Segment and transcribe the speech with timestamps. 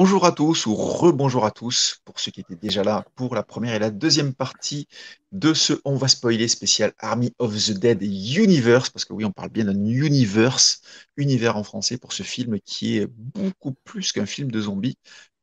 [0.00, 3.42] Bonjour à tous ou rebonjour à tous pour ceux qui étaient déjà là pour la
[3.42, 4.86] première et la deuxième partie
[5.32, 9.32] de ce On va spoiler spécial Army of the Dead Universe parce que oui on
[9.32, 10.82] parle bien d'un universe,
[11.16, 14.96] univers en français pour ce film qui est beaucoup plus qu'un film de zombies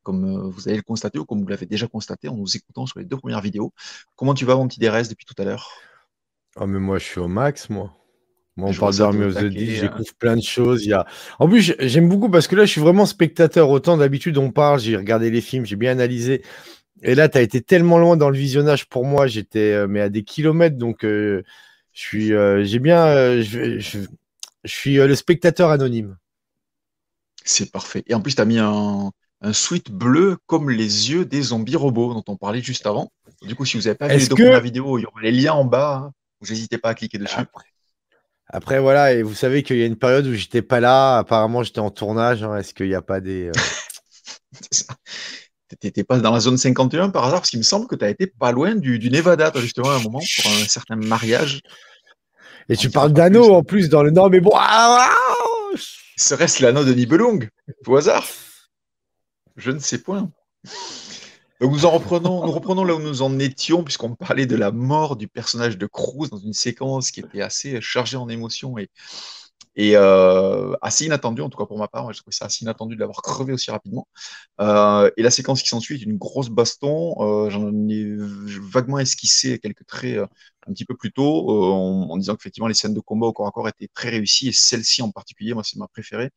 [0.03, 2.85] comme euh, vous allez le constater ou comme vous l'avez déjà constaté en nous écoutant
[2.85, 3.73] sur les deux premières vidéos.
[4.15, 5.69] Comment tu vas mon petit DRS depuis tout à l'heure?
[6.55, 7.93] Ah mais moi je suis au max moi.
[8.57, 10.85] Moi, on parle d'Army of the j'écoute plein de choses.
[10.85, 11.05] Il y a...
[11.39, 13.69] En plus, j'aime beaucoup parce que là, je suis vraiment spectateur.
[13.69, 16.41] Autant d'habitude, on parle, j'ai regardé les films, j'ai bien analysé.
[17.01, 19.99] Et là, tu as été tellement loin dans le visionnage pour moi, j'étais euh, mais
[19.99, 20.77] à des kilomètres.
[20.77, 21.43] Donc, euh,
[21.91, 23.99] je suis, euh, j'ai bien, je, je,
[24.63, 26.17] suis le spectateur anonyme.
[27.43, 28.03] C'est parfait.
[28.07, 29.11] Et en plus, tu as mis un,
[29.41, 33.11] un suite bleu comme les yeux des zombies robots dont on parlait juste avant.
[33.41, 35.65] Du coup, si vous n'avez pas vu les vidéos, il y aura les liens en
[35.65, 36.05] bas.
[36.05, 36.11] Hein.
[36.39, 37.35] Vous n'hésitez pas à cliquer dessus.
[37.37, 37.65] Après,
[38.53, 41.17] voilà, et vous savez qu'il y a une période où j'étais pas là.
[41.17, 42.43] Apparemment, j'étais en tournage.
[42.43, 42.57] Hein.
[42.57, 43.49] Est-ce qu'il n'y a pas des.
[43.49, 43.51] Euh...
[45.79, 48.09] T'étais pas dans la zone 51 par hasard Parce qu'il me semble que tu as
[48.09, 51.61] été pas loin du, du Nevada, justement, à un moment, pour un certain mariage.
[52.69, 54.51] Et tu parles d'anneau en plus dans le Nord, mais bon.
[54.55, 55.77] Ah, ah
[56.17, 57.49] Serait-ce l'anneau de Nibelung
[57.85, 58.25] Au hasard?
[59.57, 60.31] Je ne sais point.
[61.61, 65.15] Nous, en reprenons, nous reprenons là où nous en étions, puisqu'on parlait de la mort
[65.15, 68.89] du personnage de Cruz dans une séquence qui était assez chargée en émotions et,
[69.75, 72.11] et euh, assez inattendu, en tout cas pour ma part.
[72.13, 74.07] je trouvais ça assez inattendu de l'avoir crevé aussi rapidement.
[74.61, 77.15] Euh, et la séquence qui s'ensuit est une grosse baston.
[77.19, 78.15] Euh, j'en ai
[78.71, 80.17] vaguement esquissé quelques traits
[80.67, 83.47] un petit peu plus tôt en, en, disant qu'effectivement les scènes de combat au corps
[83.47, 86.31] à corps étaient très réussies et celle-ci en particulier, moi c'est ma préférée,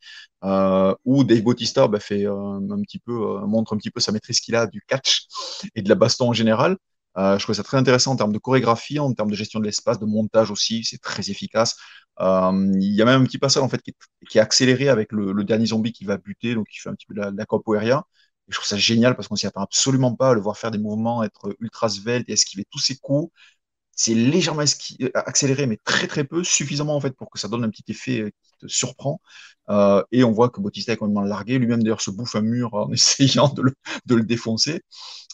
[1.05, 3.12] où Dave Bautista bah, fait un petit peu
[3.47, 5.27] montre un petit peu sa maîtrise qu'il a du catch
[5.75, 6.77] et de la baston en général.
[7.19, 9.64] Euh, je trouve ça très intéressant en termes de chorégraphie, en termes de gestion de
[9.64, 11.77] l'espace, de montage aussi, c'est très efficace.
[12.20, 13.97] Euh, il y a même un petit passage en fait qui est,
[14.28, 17.06] qui est accéléré avec le, dernier zombie qui va buter, donc qui fait un petit
[17.06, 17.44] peu la, de la
[18.48, 20.78] je trouve ça génial parce qu'on s'y attend absolument pas à le voir faire des
[20.78, 23.32] mouvements, être ultra svelte et esquiver tous ses coups.
[23.93, 24.62] C'est légèrement
[25.14, 28.20] accéléré, mais très très peu, suffisamment en fait pour que ça donne un petit effet
[28.22, 28.31] euh,
[28.66, 29.20] surprend.
[29.70, 31.58] Euh, et on voit que Bautista est complètement largué.
[31.58, 33.72] Lui-même d'ailleurs se bouffe un mur en essayant de le,
[34.06, 34.82] le défoncer.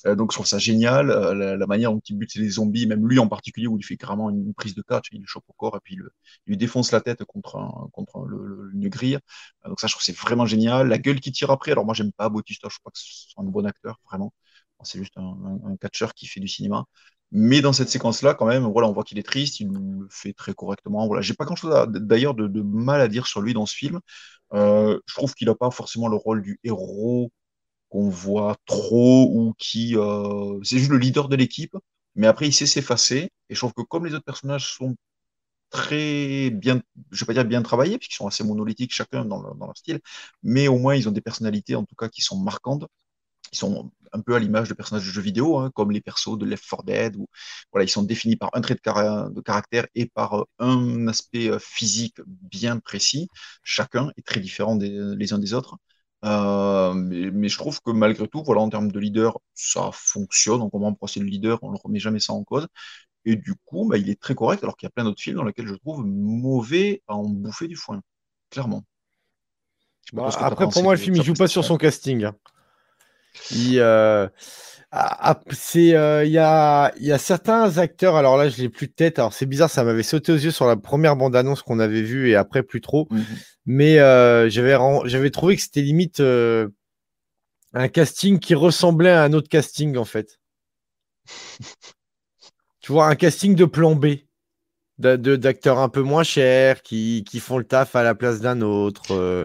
[0.06, 3.06] Euh, donc je trouve ça génial, euh, la, manière dont il bute les zombies, même
[3.08, 5.54] lui en particulier, où il fait carrément une, prise de catch, il le chope au
[5.54, 6.02] corps et puis il,
[6.46, 7.56] lui défonce la tête contre,
[7.92, 9.18] contre le, une grille.
[9.66, 10.88] Donc ça, je trouve c'est vraiment génial.
[10.88, 13.44] La gueule qui tire après, alors moi j'aime pas Bautista, je crois que c'est un
[13.44, 14.32] bon acteur, vraiment.
[14.82, 16.84] C'est juste un, catcheur qui fait du cinéma.
[17.32, 20.32] Mais dans cette séquence-là, quand même, voilà, on voit qu'il est triste, il le fait
[20.32, 21.06] très correctement.
[21.06, 24.00] Voilà, j'ai pas grand-chose d'ailleurs de, mal à dire sur lui dans ce film.
[24.52, 27.32] Euh, je trouve qu'il n'a pas forcément le rôle du héros
[27.90, 31.76] qu'on voit trop ou qui euh, c'est juste le leader de l'équipe,
[32.16, 33.30] mais après il sait s'effacer.
[33.48, 34.96] Et je trouve que comme les autres personnages sont
[35.70, 39.66] très bien, je vais pas dire bien travaillés, puisqu'ils sont assez monolithiques chacun dans dans
[39.66, 40.00] leur, style,
[40.42, 42.86] mais au moins ils ont des personnalités en tout cas qui sont marquantes.
[43.54, 46.36] Ils sont un peu à l'image de personnages de jeux vidéo, hein, comme les persos
[46.38, 47.28] de Left 4 Dead, où
[47.72, 51.06] voilà, ils sont définis par un trait de, car de caractère et par euh, un
[51.06, 53.28] aspect euh, physique bien précis.
[53.62, 55.76] Chacun est très différent des, les uns des autres.
[56.24, 60.62] Euh, mais, mais, je trouve que malgré tout, voilà, en termes de leader, ça fonctionne.
[60.62, 62.66] On comprend pourquoi c'est le leader, on ne remet jamais ça en cause.
[63.24, 65.36] Et du coup, bah, il est très correct, alors qu'il y a plein d'autres films
[65.36, 68.00] dans lesquels je trouve mauvais à en bouffer du foin,
[68.50, 68.84] clairement.
[70.12, 72.24] Bah, après, pour moi, le film, il joue pas sur son casting.
[72.24, 72.34] Hein.
[73.50, 74.28] Il, euh,
[75.50, 78.92] c'est, euh, il y, a, y a certains acteurs, alors là, je l'ai plus de
[78.92, 79.18] tête.
[79.18, 82.30] Alors, c'est bizarre, ça m'avait sauté aux yeux sur la première bande-annonce qu'on avait vue
[82.30, 83.08] et après, plus trop.
[83.10, 83.20] Mmh
[83.66, 89.48] Mais euh, j'avais, j'avais trouvé que c'était limite un casting qui ressemblait à un autre
[89.48, 90.38] casting, en fait.
[92.80, 94.06] tu vois, un casting de plan B.
[94.96, 99.44] D'acteurs un peu moins chers qui, qui font le taf à la place d'un autre.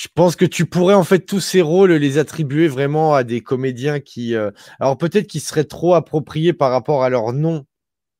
[0.00, 3.40] Je pense que tu pourrais en fait tous ces rôles les attribuer vraiment à des
[3.40, 4.52] comédiens qui, euh...
[4.78, 7.66] alors peut-être qu'ils seraient trop appropriés par rapport à leur nom,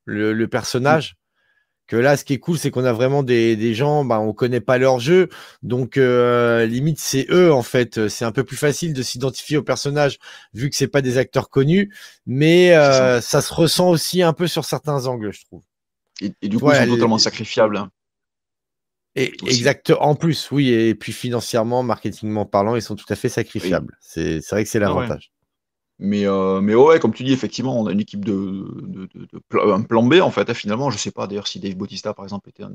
[0.05, 1.15] le, le personnage.
[1.87, 4.33] Que là, ce qui est cool, c'est qu'on a vraiment des, des gens, bah, on
[4.33, 5.29] connaît pas leur jeu,
[5.63, 8.09] donc euh, limite c'est eux en fait.
[8.09, 10.19] C'est un peu plus facile de s'identifier au personnage
[10.53, 11.95] vu que c'est pas des acteurs connus,
[12.27, 13.41] mais euh, ça.
[13.41, 15.63] se ressent aussi un peu sur certains angles, je trouve.
[16.21, 17.77] Et, et du coup, ouais, ils sont totalement sacrifiables.
[17.77, 17.91] Hein.
[19.17, 23.29] Et exact, en plus, oui, et puis financièrement, marketingment parlant, ils sont tout à fait
[23.29, 23.99] sacrifiables.
[24.17, 24.41] Oui.
[24.41, 25.31] C'est vrai que c'est l'avantage.
[25.33, 25.39] Ah ouais.
[26.01, 28.33] Mais, euh, mais ouais, comme tu dis, effectivement, on a une équipe de,
[28.83, 30.91] de, de, de plan, un plan B, en fait, hein, finalement.
[30.91, 32.75] Je sais pas d'ailleurs si Dave Bautista, par exemple, était un,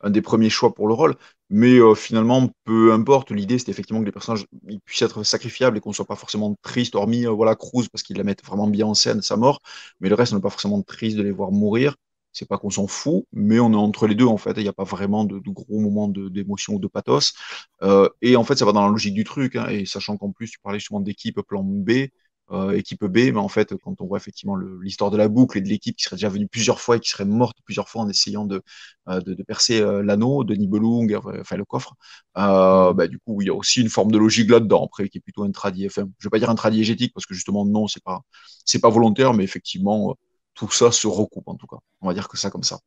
[0.00, 1.16] un, des premiers choix pour le rôle.
[1.50, 3.30] Mais euh, finalement, peu importe.
[3.30, 6.56] L'idée, c'était effectivement que les personnages ils puissent être sacrifiables et qu'on soit pas forcément
[6.62, 9.60] triste, hormis euh, voilà, Cruz, parce qu'ils la mettent vraiment bien en scène, sa mort.
[10.00, 11.96] Mais le reste, on n'est pas forcément triste de les voir mourir.
[12.32, 14.52] C'est pas qu'on s'en fout, mais on est entre les deux en fait.
[14.56, 17.34] Il n'y a pas vraiment de, gros moments d'émotion ou de pathos.
[17.82, 19.56] Euh, et en fait, ça va dans la logique du truc.
[19.56, 22.08] Hein, et sachant qu'en plus, tu parlais justement d'équipe plan B,
[22.50, 25.60] euh, équipe B, mais en fait, quand on voit effectivement l'histoire de la boucle et
[25.60, 28.08] de l'équipe qui serait déjà venue plusieurs fois et qui serait morte plusieurs fois en
[28.08, 28.62] essayant de,
[29.08, 31.94] euh, percer l'anneau de Nibelung, enfin le coffre,
[32.34, 35.20] bah, du coup, il y a aussi une forme de logique là-dedans, après, qui est
[35.20, 38.20] plutôt tradit, enfin, je vais pas dire tradit parce que justement, non, c'est pas,
[38.64, 40.16] c'est pas volontaire, mais effectivement,
[40.54, 41.78] tout ça se recoupe en tout cas.
[42.00, 42.80] On va dire que ça comme ça.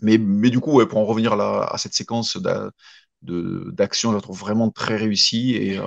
[0.00, 2.38] Mais, mais du coup, pour en revenir à, à cette séquence
[3.22, 5.80] d'action, je la trouve vraiment très réussie et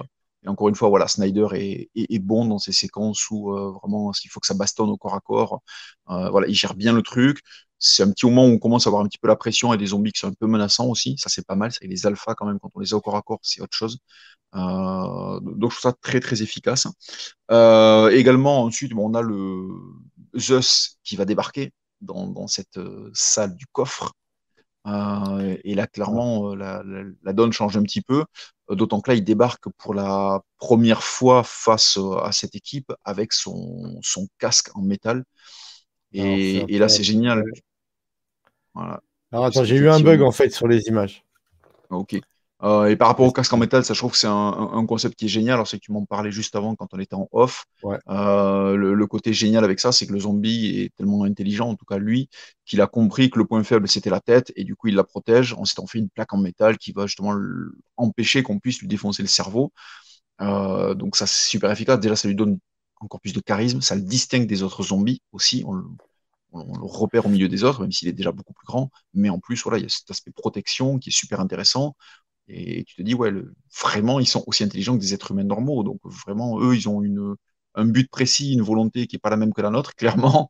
[0.46, 4.30] et encore une fois, voilà, Snyder est, bon dans ces séquences où euh, vraiment il
[4.30, 5.62] faut que ça bastonne au corps à corps.
[6.10, 7.40] Euh, voilà, il gère bien le truc.
[7.80, 9.78] C'est un petit moment où on commence à avoir un petit peu la pression et
[9.78, 11.18] des zombies qui sont un peu menaçants aussi.
[11.18, 11.72] Ça, c'est pas mal.
[11.72, 13.76] C'est les alphas quand même, quand on les a au corps à corps, c'est autre
[13.76, 13.98] chose.
[14.56, 16.88] Euh, donc, je trouve ça très, très efficace.
[17.50, 19.68] également, ensuite, on a le
[20.38, 21.72] Zeus qui va débarquer
[22.02, 22.80] dans cette
[23.14, 24.14] salle du coffre.
[24.88, 26.84] Euh, et là, clairement, euh, la,
[27.24, 28.24] la, donne change un petit peu.
[28.70, 33.34] Euh, d'autant que là, il débarque pour la première fois face à cette équipe avec
[33.34, 35.24] son, son casque en métal.
[36.14, 37.44] Et, et là, c'est génial.
[38.74, 39.02] Voilà.
[39.32, 41.26] Alors attends, j'ai eu un bug en fait sur les images.
[41.90, 42.20] Ok.
[42.66, 45.16] Euh, et par rapport au casque en métal, ça, je trouve que c'est un, concept
[45.16, 45.54] qui est génial.
[45.56, 47.66] Alors, c'est que tu m'en parlais juste avant quand on était en off.
[48.10, 51.86] Euh, le, côté génial avec ça, c'est que le zombie est tellement intelligent, en tout
[51.86, 52.28] cas lui,
[52.66, 55.04] qu'il a compris que le point faible, c'était la tête, et du coup, il la
[55.04, 57.36] protège en s'étant fait une plaque en métal qui va justement
[57.98, 59.72] empêcher qu'on puisse lui défoncer le cerveau.
[60.42, 62.00] Euh, donc, ça, c'est super efficace.
[62.00, 62.58] Déjà, ça lui donne
[63.00, 63.82] encore plus de charisme.
[63.82, 65.64] Ça le distingue des autres zombies aussi.
[65.68, 65.84] On le,
[66.52, 68.90] on le repère au milieu des autres, même s'il est déjà beaucoup plus grand.
[69.14, 71.96] Mais en plus, voilà, il y a cet aspect protection qui est super intéressant.
[72.48, 73.32] Et tu te dis, ouais,
[73.82, 75.84] vraiment, ils sont aussi intelligents que des êtres humains normaux.
[75.84, 77.36] Donc, vraiment, eux, ils ont une,
[77.74, 79.96] un but précis, une volonté qui n'est pas la même que la nôtre.
[79.96, 80.50] Clairement,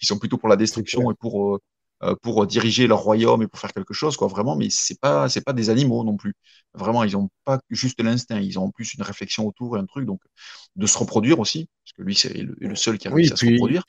[0.00, 1.58] ils sont plutôt pour la destruction et pour, euh,
[2.02, 4.56] euh, pour diriger leur royaume et pour faire quelque chose, quoi, vraiment.
[4.56, 6.34] Mais c'est pas, c'est pas des animaux non plus.
[6.74, 8.40] Vraiment, ils n'ont pas juste l'instinct.
[8.40, 10.04] Ils ont en plus une réflexion autour et un truc.
[10.04, 10.20] Donc,
[10.74, 13.46] de se reproduire aussi, parce que lui, c'est le, seul qui a réussi à se
[13.46, 13.84] reproduire.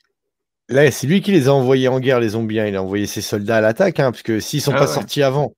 [0.70, 2.60] Là, c'est lui qui les a envoyés en guerre, les zombies.
[2.60, 2.66] Hein.
[2.66, 5.22] Il a envoyé ses soldats à l'attaque, hein, parce que s'ils sont ah pas sortis
[5.22, 5.54] avant,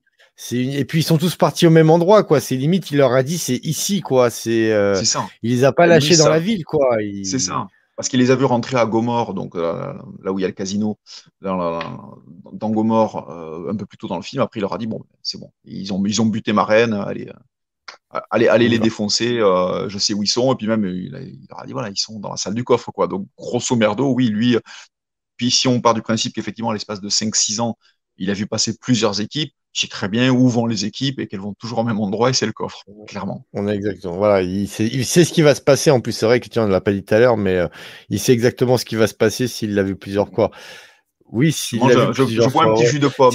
[0.52, 2.40] et puis ils sont tous partis au même endroit, quoi.
[2.40, 4.30] C'est limite, il leur a dit c'est ici, quoi.
[4.30, 4.72] C'est.
[4.72, 4.94] Euh...
[5.04, 5.28] ça.
[5.42, 6.96] Il les a pas lâchés dans la ville, quoi.
[7.24, 7.66] C'est ça.
[7.96, 9.92] Parce qu'il les a vus rentrer à Gomorre, donc euh,
[10.22, 10.98] là où il y a le casino,
[11.42, 11.78] dans,
[12.50, 14.40] dans Gomorre, euh, un peu plus tôt dans le film.
[14.40, 15.52] Après, il leur a dit bon, c'est bon.
[15.64, 16.94] Ils ont, ils ont buté ma reine.
[16.94, 17.30] Allez,
[18.30, 19.36] allez, allez les défoncer.
[19.36, 20.54] je sais où ils sont.
[20.54, 21.10] Et puis même, il,
[21.50, 23.06] leur a dit voilà, ils sont dans la salle du coffre, quoi.
[23.06, 24.56] Donc grosso merdo, oui, lui.
[25.36, 27.76] Puis si on part du principe qu'effectivement, à l'espace de 5-6 ans,
[28.16, 31.26] il a vu passer plusieurs équipes je sais très bien où vont les équipes et
[31.26, 33.46] qu'elles vont toujours au même endroit et c'est le coffre, clairement.
[33.52, 34.16] On est exactement.
[34.16, 35.90] Voilà, il sait, il sait ce qui va se passer.
[35.90, 37.68] En plus, c'est vrai que tu ne l'as pas dit tout à l'heure, mais euh,
[38.08, 40.50] il sait exactement ce qui va se passer s'il l'a vu plusieurs fois.
[41.26, 43.32] Oui, s'il l'a vu je, plusieurs je, vois un petit jus de pomme.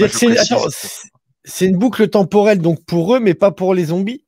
[1.48, 4.26] C'est une boucle temporelle donc pour eux, mais pas pour les zombies?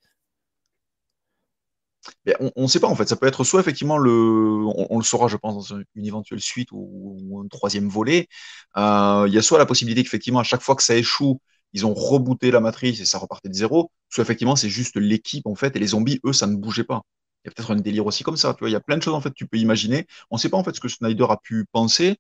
[2.40, 3.10] On ne sait pas en fait.
[3.10, 6.70] Ça peut être soit effectivement le, on, le saura, je pense, dans une éventuelle suite
[6.72, 8.30] ou, un troisième volet.
[8.78, 11.42] Euh, il y a soit la possibilité qu'effectivement à chaque fois que ça échoue,
[11.74, 13.92] ils ont rebooté la matrice et ça repartait de zéro.
[14.10, 17.02] Soit effectivement c'est juste l'équipe en fait et les zombies eux ça ne bougeait pas.
[17.44, 18.54] Il y a peut-être un délire aussi comme ça.
[18.54, 20.06] Tu vois, il y a plein de choses en fait que tu peux imaginer.
[20.32, 22.18] On ne sait pas en fait ce que Snyder a pu penser.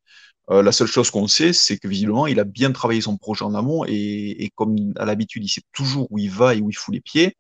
[0.50, 3.44] Euh, la seule chose qu'on sait, c'est que visiblement il a bien travaillé son projet
[3.44, 6.70] en amont et, et comme à l'habitude, il sait toujours où il va et où
[6.70, 7.36] il fout les pieds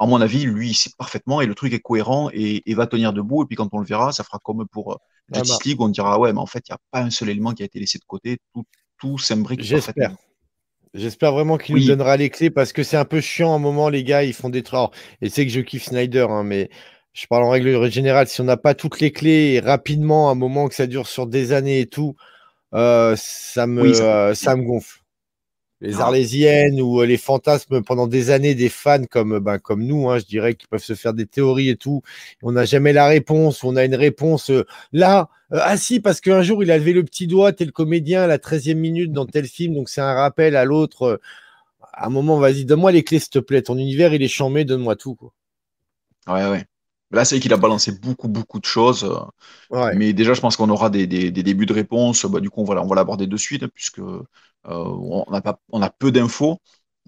[0.00, 3.12] à mon avis, lui, il sait parfaitement et le truc est cohérent et, va tenir
[3.12, 3.42] debout.
[3.42, 4.96] Et puis quand on le verra, ça fera comme pour euh,
[5.34, 5.62] Justice ah bah.
[5.66, 7.62] League, on dira ouais, mais en fait, il n'y a pas un seul élément qui
[7.62, 8.38] a été laissé de côté.
[8.54, 8.64] Tout,
[8.98, 10.16] tout s'imbrique J'espère.
[10.94, 13.60] J'espère vraiment qu'il nous donnera les clés parce que c'est un peu chiant à un
[13.60, 14.90] moment, les gars, ils font des travaux.
[15.22, 16.68] Et c'est que je kiffe Snyder, hein, mais
[17.12, 20.34] je parle en règle générale, si on n'a pas toutes les clés rapidement, à un
[20.34, 22.16] moment que ça dure sur des années et tout,
[22.74, 24.99] euh, ça, me, euh, ça me gonfle
[25.80, 30.10] les arlésiennes ou euh, les fantasmes pendant des années des fans comme ben, comme nous,
[30.10, 32.02] hein, je dirais, qui peuvent se faire des théories et tout.
[32.42, 35.28] On n'a jamais la réponse, on a une réponse euh, là.
[35.52, 38.26] Euh, ah si, parce qu'un jour il a levé le petit doigt, tel comédien à
[38.26, 41.20] la 13e minute dans tel film, donc c'est un rappel à l'autre.
[41.92, 43.62] à un moment, vas-y, donne-moi les clés, s'il te plaît.
[43.62, 45.14] Ton univers, il est chambé, donne-moi tout.
[45.14, 45.32] Quoi.
[46.28, 46.64] Ouais, ouais.
[47.12, 49.10] Là, c'est qu'il a balancé beaucoup, beaucoup de choses.
[49.94, 52.24] Mais déjà, je pense qu'on aura des, des, débuts de réponse.
[52.26, 54.22] Bah, du coup, on va, on va l'aborder de suite, puisque euh,
[54.64, 56.58] on, a pas, on a peu d'infos.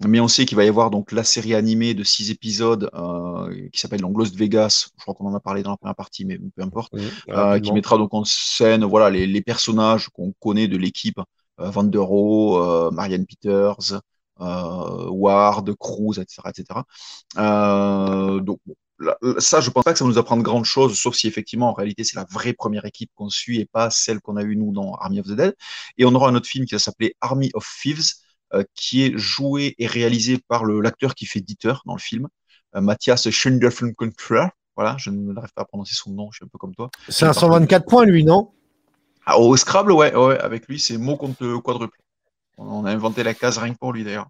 [0.05, 3.69] Mais on sait qu'il va y avoir donc la série animée de six épisodes euh,
[3.71, 4.89] qui s'appelle Lost Vegas.
[4.97, 6.93] Je crois qu'on en a parlé dans la première partie, mais peu importe.
[7.29, 11.19] Euh, qui mettra donc en scène voilà, les, les personnages qu'on connaît de l'équipe.
[11.59, 14.01] Van der Rohe, Marianne Peters,
[14.39, 16.49] Ward, Cruz, etc.
[16.49, 16.81] etc.
[18.41, 18.59] donc,
[19.39, 21.73] ça, je pense pas que ça nous apprend de grandes choses, sauf si effectivement, en
[21.73, 24.71] réalité, c'est la vraie première équipe qu'on suit et pas celle qu'on a eue nous
[24.71, 25.55] dans Army of the Dead.
[25.97, 28.13] Et on aura un autre film qui va s'appeler Army of Thieves,
[28.53, 32.27] euh, qui est joué et réalisé par l'acteur qui fait Dieter dans le film,
[32.75, 34.49] euh, Matthias Schindelfenkunfer.
[34.75, 36.89] Voilà, je n'arrive pas à prononcer son nom, je suis un peu comme toi.
[37.09, 38.51] C'est un 124 points, lui, non?
[39.25, 41.97] Ah, Au Scrabble, ouais, ouais, avec lui, c'est mot contre quadruple.
[42.57, 44.27] On a inventé la case rien que pour lui, d'ailleurs.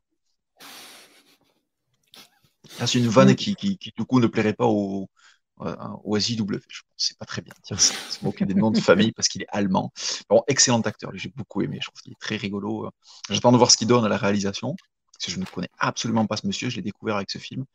[2.79, 3.35] C'est une vanne mm.
[3.35, 5.09] qui, qui, du coup, ne plairait pas au,
[5.57, 6.57] au SJW.
[6.67, 7.93] Je c'est pas très bien dire ça.
[8.09, 9.91] Se des noms de famille parce qu'il est allemand.
[10.29, 11.79] Bon, excellent acteur, j'ai beaucoup aimé.
[11.81, 12.89] Je trouve qu'il est très rigolo.
[13.29, 14.75] J'attends de voir ce qu'il donne à la réalisation.
[15.13, 17.65] Parce que je ne connais absolument pas ce monsieur, je l'ai découvert avec ce film.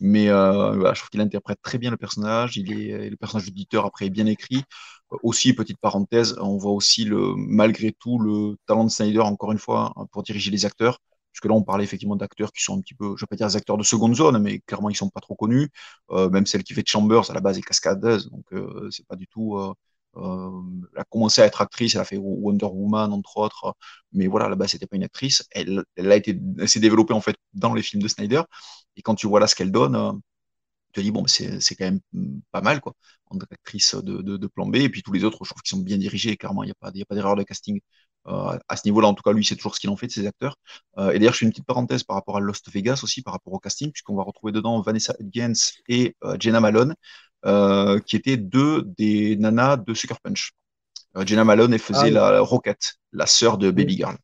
[0.00, 2.56] Mais euh, voilà, je trouve qu'il interprète très bien le personnage.
[2.56, 4.62] Il est le personnage d'éditeur après est bien écrit.
[5.22, 9.58] Aussi, petite parenthèse, on voit aussi le malgré tout le talent de Snyder encore une
[9.58, 11.00] fois pour diriger les acteurs.
[11.32, 13.26] Parce que là, on parlait effectivement d'acteurs qui sont un petit peu, je ne vais
[13.28, 15.70] pas dire des acteurs de seconde zone, mais clairement, ils ne sont pas trop connus.
[16.10, 18.30] Euh, même celle qui fait Chambers, à la base, est cascadeuse.
[18.30, 19.56] Donc, euh, c'est pas du tout.
[19.56, 19.72] Euh,
[20.16, 20.50] euh,
[20.94, 23.74] elle a commencé à être actrice, elle a fait Wonder Woman, entre autres.
[24.12, 25.44] Mais voilà, à la base, c'était pas une actrice.
[25.52, 28.42] Elle, a été, s'est développée, en fait, dans les films de Snyder.
[28.96, 30.20] Et quand tu vois là ce qu'elle donne,
[30.92, 32.00] tu te dis, bon, c'est, quand même
[32.50, 32.94] pas mal, quoi,
[33.26, 34.76] en actrice de, de, plan B.
[34.76, 37.04] Et puis tous les autres, je trouve qu'ils sont bien dirigés, clairement, il n'y a
[37.04, 37.80] pas d'erreur de casting
[38.28, 40.12] euh, à ce niveau-là, en tout cas, lui, c'est toujours ce qu'il en fait de
[40.12, 40.56] ses acteurs.
[40.98, 43.32] Euh, et d'ailleurs, je fais une petite parenthèse par rapport à Lost Vegas aussi, par
[43.32, 46.94] rapport au casting, puisqu'on va retrouver dedans Vanessa Hudgens et euh, Jenna Malone,
[48.04, 50.52] qui étaient deux des nanas de Sucker Punch.
[51.24, 54.16] Jenna Malone, elle faisait ah la Rocket, la sœur de Baby Girl.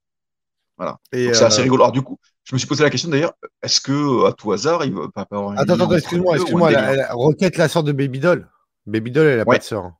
[0.76, 0.99] Voilà.
[1.12, 1.84] c'est assez rigolo.
[1.84, 3.32] Alors, du coup, je me suis posé la question d'ailleurs,
[3.62, 7.12] est-ce que à tout hasard, il va pas avoir une Attends, attends, excuse-moi, excuse-moi, la,
[7.14, 8.50] Rocket, la sœur de Baby Doll.
[8.84, 9.92] Baby Doll, elle a pas de sœur.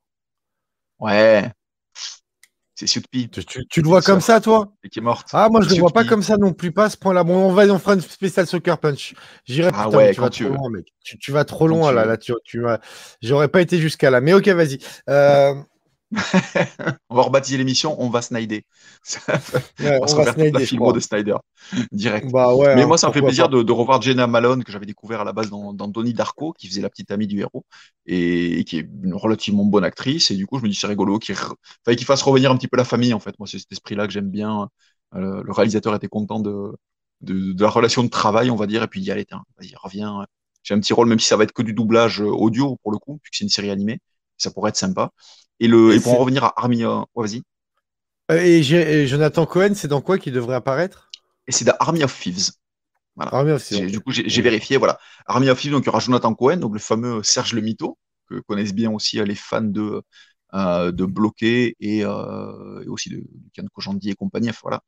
[0.99, 1.51] Ouais,
[2.75, 3.29] c'est Sutpi.
[3.29, 4.73] Tu, tu, le vois comme ça, toi?
[4.83, 5.29] Et qui est morte.
[5.33, 7.23] Ah, moi, je ne le vois pas comme ça non plus, pas ce point-là.
[7.23, 9.15] Bon, on va, on fera une spéciale Soccer Punch.
[9.45, 10.93] J'irai ah ouais, tu vas tu trop loin, mec.
[11.03, 12.05] Tu, vas trop loin, là.
[12.05, 12.81] là tu, tu vas...
[13.23, 14.21] J'aurais pas été jusqu'à là.
[14.21, 14.79] Mais ok, vas-y.
[15.09, 15.55] Euh...
[17.11, 18.65] on va rebaptiser l'émission, on va snider.
[19.29, 21.37] on, va se refaire la filmo de Snyder
[21.93, 22.31] direct.
[22.31, 24.73] Bah ouais, Mais hein, moi, ça me fait plaisir de, de, revoir Jenna Malone, que
[24.73, 27.41] j'avais découvert à la base dans, dans Donnie Darko, qui faisait la petite amie du
[27.41, 27.65] héros,
[28.07, 30.31] et, qui est une relativement bonne actrice.
[30.31, 31.37] Et du coup, je me dis, c'est rigolo qu'il
[31.87, 33.39] qu'il fasse revenir un petit peu la famille, en fait.
[33.39, 34.69] Moi, c'est cet esprit-là que j'aime bien.
[35.15, 36.77] Euh, le réalisateur était content de,
[37.21, 39.75] de, de, la relation de travail, on va dire, et puis il dit, allez, vas-y,
[39.77, 40.27] reviens.
[40.63, 42.99] J'ai un petit rôle, même si ça va être que du doublage audio pour le
[42.99, 44.01] coup, puisque c'est une série animée.
[44.37, 45.11] Ça pourrait être sympa.
[45.61, 47.07] Et, le, et pour en revenir à Army, of...
[47.15, 47.43] vas-y.
[48.31, 51.11] Euh, et, Jonathan Cohen, c'est dans quoi qu'il devrait apparaître?
[51.47, 52.51] Et c'est dans Army of Thieves.
[53.17, 53.35] Voilà.
[53.35, 53.91] Army of Thieves.
[53.91, 54.77] Du coup, j'ai vérifié.
[54.77, 54.99] Voilà.
[55.27, 57.99] Army of Thieves, donc il y aura Jonathan Cohen, donc le fameux Serge le Mito,
[58.29, 60.03] que connaissent bien aussi euh, les fans de,
[60.55, 64.51] euh, de Bloqué et, euh, et aussi de, de Kian Kojandi et compagnie.
[64.63, 64.81] Voilà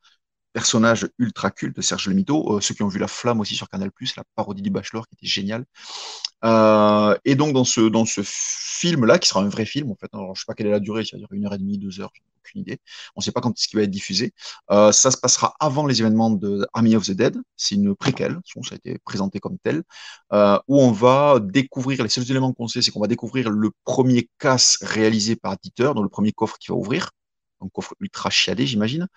[0.57, 3.91] personnage ultra culte, Serge Lemito, euh, ceux qui ont vu La Flamme aussi sur Canal+,
[4.17, 5.67] la parodie du Bachelor qui était géniale.
[6.47, 10.09] Euh, et donc dans ce, dans ce film-là, qui sera un vrai film, en fait,
[10.15, 12.11] alors, je sais pas quelle est la durée, durer une heure et demie, deux heures,
[12.43, 12.79] aucune idée.
[13.17, 14.33] On ne sait pas quand est-ce qu'il va être diffusé.
[14.71, 17.37] Euh, ça se passera avant les événements de Army of the Dead.
[17.59, 19.83] C'est une préquelle, ça a été présenté comme tel,
[20.33, 23.73] euh, où on va découvrir, les seuls éléments qu'on sait, c'est qu'on va découvrir le
[23.85, 27.11] premier casse réalisé par Dieter, dans le premier coffre qui va ouvrir
[27.61, 29.09] un coffre ultra chiadé, j'imagine.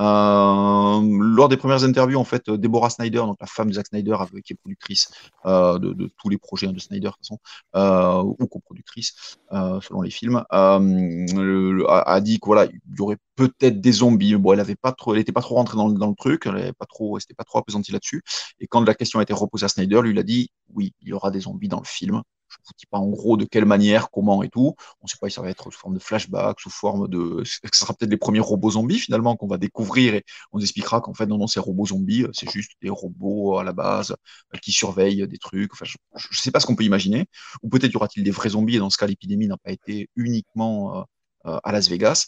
[0.00, 4.16] Euh, lors des premières interviews, en fait, Deborah Snyder, donc la femme de Zack Snyder,
[4.44, 5.10] qui est productrice
[5.46, 7.38] euh, de, tous les projets de Snyder, de toute façon,
[7.74, 13.18] euh, ou coproductrice, euh, selon les films, euh, a, dit qu'il voilà, il y aurait
[13.34, 14.36] peut-être des zombies.
[14.36, 17.18] Bon, elle avait pas trop, pas trop rentrée dans, le truc, elle n'était pas trop,
[17.46, 18.22] trop appesantie là-dessus.
[18.60, 21.08] Et quand la question a été reposée à Snyder, lui, il a dit, oui, il
[21.08, 22.22] y aura des zombies dans le film.
[22.48, 24.74] Je ne vous dis pas en gros de quelle manière, comment et tout.
[25.00, 27.42] On ne sait pas si ça va être sous forme de flashback, sous forme de.
[27.44, 31.14] Ce sera peut-être les premiers robots zombies finalement qu'on va découvrir et on expliquera qu'en
[31.14, 34.12] fait, non, non, ces robots zombies, c'est juste des robots à la base
[34.54, 35.72] euh, qui surveillent des trucs.
[35.72, 35.96] Enfin, je
[36.30, 37.26] ne sais pas ce qu'on peut imaginer.
[37.62, 40.10] Ou peut-être y aura-t-il des vrais zombies et dans ce cas, l'épidémie n'a pas été
[40.16, 41.02] uniquement euh,
[41.46, 42.26] euh, à Las Vegas.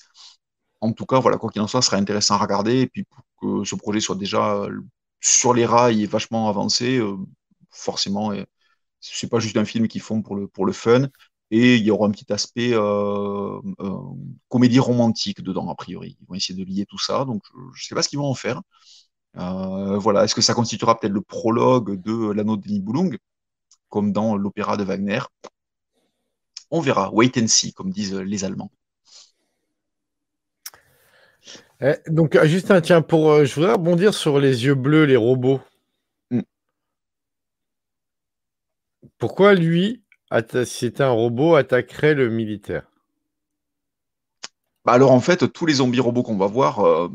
[0.81, 2.81] En tout cas, voilà, quoi qu'il en soit, ce serait intéressant à regarder.
[2.81, 4.67] Et puis pour que ce projet soit déjà
[5.21, 7.01] sur les rails et vachement avancé,
[7.71, 8.33] forcément
[9.01, 11.09] c'est pas juste un film qu'ils font pour le, pour le fun.
[11.51, 13.97] Et il y aura un petit aspect euh, euh,
[14.49, 16.17] comédie romantique dedans, a priori.
[16.21, 17.25] Ils vont essayer de lier tout ça.
[17.25, 17.43] Donc,
[17.75, 18.63] je ne sais pas ce qu'ils vont en faire.
[19.37, 20.25] Euh, voilà.
[20.25, 23.19] Est-ce que ça constituera peut-être le prologue de l'anneau de Nibelung,
[23.89, 25.21] comme dans l'opéra de Wagner
[26.71, 27.13] On verra.
[27.13, 28.71] Wait and see, comme disent les Allemands.
[31.81, 35.61] Eh, donc, Justin, tiens, pour, je voudrais rebondir sur les yeux bleus, les robots.
[39.19, 40.03] Pourquoi lui,
[40.65, 42.91] si c'était un robot, attaquerait le militaire?
[44.85, 47.09] Bah Alors en fait, tous les zombies robots qu'on va voir, euh,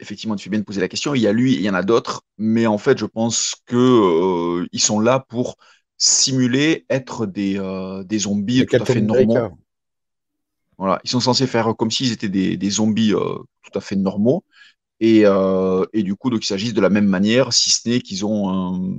[0.00, 1.74] effectivement, tu fais bien de poser la question, il y a lui, il y en
[1.74, 5.56] a d'autres, mais en fait, je pense qu'ils euh, sont là pour
[5.98, 9.48] simuler être des, euh, des zombies tout à fait normaux.
[10.78, 14.44] Voilà, ils sont censés faire comme s'ils étaient des, des zombies tout à fait normaux.
[15.00, 18.00] Et, euh, et, du coup, donc, il s'agit de la même manière, si ce n'est
[18.00, 18.96] qu'ils ont,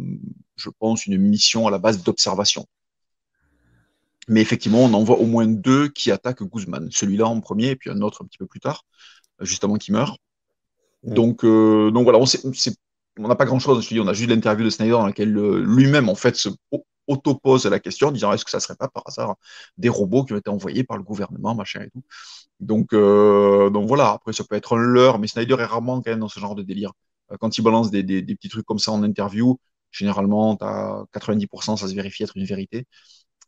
[0.56, 2.66] je pense, une mission à la base d'observation.
[4.28, 6.90] Mais effectivement, on en voit au moins deux qui attaquent Guzman.
[6.92, 8.86] Celui-là en premier, et puis un autre un petit peu plus tard,
[9.42, 10.18] justement, qui meurt.
[11.04, 13.88] Donc, euh, donc voilà, on n'a pas grand-chose.
[13.92, 16.50] On a juste l'interview de Snyder dans laquelle euh, lui-même, en fait, se
[17.12, 19.36] auto-pose la question en disant est-ce que ça serait pas par hasard
[19.78, 22.04] des robots qui ont été envoyés par le gouvernement, machin et tout.
[22.60, 26.12] Donc, euh, donc voilà, après, ça peut être un leurre, mais Snyder est rarement quand
[26.12, 26.92] même dans ce genre de délire.
[27.40, 29.58] Quand il balance des, des, petits trucs comme ça en interview,
[29.92, 32.86] généralement, à 90%, ça se vérifie être une vérité.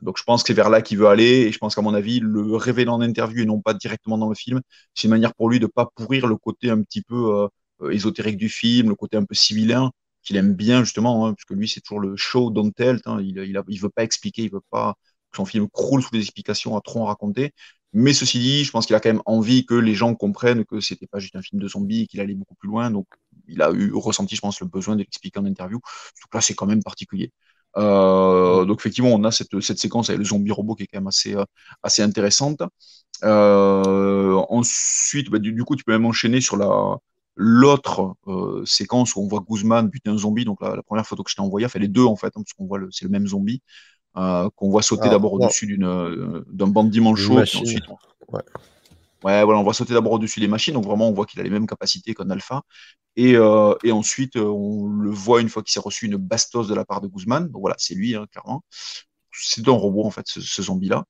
[0.02, 1.94] Donc je pense que c'est vers là qu'il veut aller et je pense qu'à mon
[1.94, 4.62] avis, le révéler en interview et non pas directement dans le film,
[4.94, 7.50] c'est une manière pour lui de pas pourrir le côté un petit peu
[7.82, 9.92] euh, ésotérique du film, le côté un peu civilin
[10.24, 13.38] qu'il aime bien justement, hein, parce lui c'est toujours le show don't tell, hein, il,
[13.68, 14.96] il, veut pas expliquer, il veut pas
[15.32, 17.54] que son film croule sous les explications à trop en raconter.
[17.94, 20.80] Mais ceci dit, je pense qu'il a quand même envie que les gens comprennent que
[20.80, 22.90] c'était pas juste un film de zombies, qu'il allait beaucoup plus loin.
[22.90, 23.06] Donc,
[23.48, 25.80] il a eu ressenti, je pense, le besoin de l'expliquer en interview.
[26.16, 27.32] Surtout là, c'est quand même particulier.
[27.78, 31.00] Euh, donc effectivement, on a cette, cette, séquence avec le zombie robot qui est quand
[31.00, 31.46] même assez, euh,
[31.84, 32.62] assez intéressante.
[33.24, 36.98] Euh, ensuite, bah, du, coup, tu peux même enchaîner sur la
[37.36, 40.46] l'autre euh, séquence où on voit Guzman buter un zombie.
[40.46, 42.42] Donc la, la première photo que je t'ai envoyée, enfin les deux en fait, hein,
[42.44, 43.62] parce qu'on voit c'est le même zombie
[44.18, 47.84] euh, qu'on voit sauter ah, d'abord au-dessus d'une euh, d'un bandit manchot, puis ensuite.
[48.30, 48.42] Ouais.
[49.24, 49.44] ouais.
[49.44, 51.50] voilà, on voit sauter d'abord au-dessus des machines, donc vraiment on voit qu'il a les
[51.50, 52.62] mêmes capacités qu'un alpha.
[53.16, 56.74] Et, euh, et, ensuite, on le voit une fois qu'il s'est reçu une bastos de
[56.74, 57.48] la part de Guzman.
[57.48, 58.64] Donc voilà, c'est lui, hein, clairement.
[59.32, 61.06] C'est un robot, en fait, ce, ce zombie-là.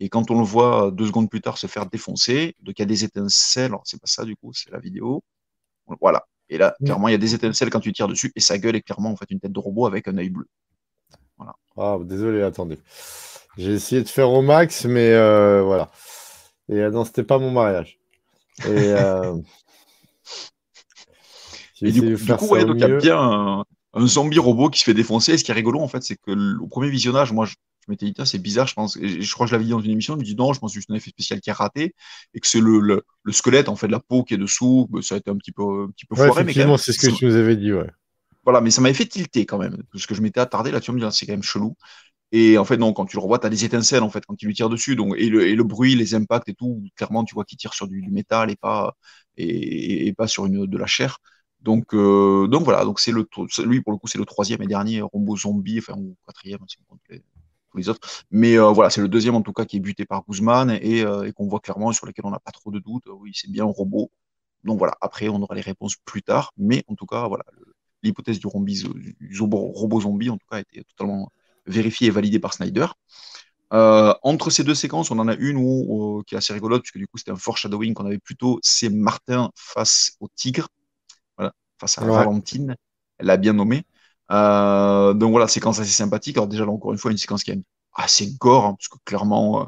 [0.00, 2.84] Et quand on le voit deux secondes plus tard se faire défoncer, donc il y
[2.84, 5.24] a des étincelles, alors c'est pas ça du coup, c'est la vidéo.
[6.00, 6.26] Voilà.
[6.50, 8.76] Et là, clairement, il y a des étincelles quand tu tires dessus, et sa gueule
[8.76, 10.46] est clairement en fait une tête de robot avec un œil bleu.
[11.36, 11.54] Voilà.
[11.76, 12.78] Ah, désolé, attendez.
[13.58, 15.90] J'ai essayé de faire au max, mais euh, voilà.
[16.70, 17.98] Et euh, non, c'était pas mon mariage.
[18.64, 19.36] Et, euh...
[21.80, 24.84] Et du, coup, ouais, donc il y a bien un, un, zombie robot qui se
[24.84, 25.34] fait défoncer.
[25.34, 27.54] Et ce qui est rigolo, en fait, c'est que au premier visionnage, moi, je,
[27.88, 29.90] je m'étais dit, c'est bizarre, je pense, je crois que je l'avais dit dans une
[29.90, 31.94] émission, je me dis non, je pense que c'est un effet spécial qui est raté
[32.34, 35.00] et que c'est le, le, le, squelette, en fait, la peau qui est dessous, bah,
[35.02, 36.42] ça a été un petit peu, un petit peu ouais, foiré.
[36.42, 37.88] Effectivement, c'est ce que je vous avais dit, ouais.
[38.44, 41.10] Voilà, mais ça m'avait fait tilter quand même, parce que je m'étais attardé là-dessus, me
[41.10, 41.76] c'est quand même chelou.
[42.30, 44.40] Et en fait, non, quand tu le revois, tu as des étincelles, en fait, quand
[44.42, 44.96] il lui tire dessus.
[44.96, 47.72] Donc, et, le, et le bruit, les impacts et tout, clairement, tu vois qu'il tire
[47.72, 48.94] sur du, du métal et pas,
[49.38, 51.20] et, et, pas sur une, de la chair.
[51.60, 53.26] Donc, euh, donc voilà, donc c'est le
[53.64, 56.76] lui pour le coup c'est le troisième et dernier Rombo Zombie, enfin ou quatrième si
[56.80, 57.22] on compte les,
[57.76, 58.24] les autres.
[58.30, 61.02] Mais euh, voilà, c'est le deuxième en tout cas qui est buté par Guzman et,
[61.02, 63.04] euh, et qu'on voit clairement sur lequel on n'a pas trop de doutes.
[63.08, 64.10] Oui, c'est bien un robot.
[64.64, 67.44] Donc voilà, après on aura les réponses plus tard, mais en tout cas voilà,
[68.02, 71.30] l'hypothèse du, du, du, robot zombie en tout cas a été totalement
[71.66, 72.86] vérifiée et validée par Snyder.
[73.74, 76.98] Euh, entre ces deux séquences, on en a une où, qui est assez rigolote, puisque
[76.98, 80.68] du coup c'était un foreshadowing qu'on avait plutôt, c'est Martin face au tigre
[81.78, 82.10] face à ouais.
[82.10, 82.76] Valentine.
[83.18, 83.84] Elle l'a bien nommé.
[84.30, 86.36] Euh, donc voilà, séquence assez sympathique.
[86.36, 87.60] Alors déjà, là, encore une fois, une séquence qui est
[87.94, 89.64] assez gore, hein, parce que clairement, euh,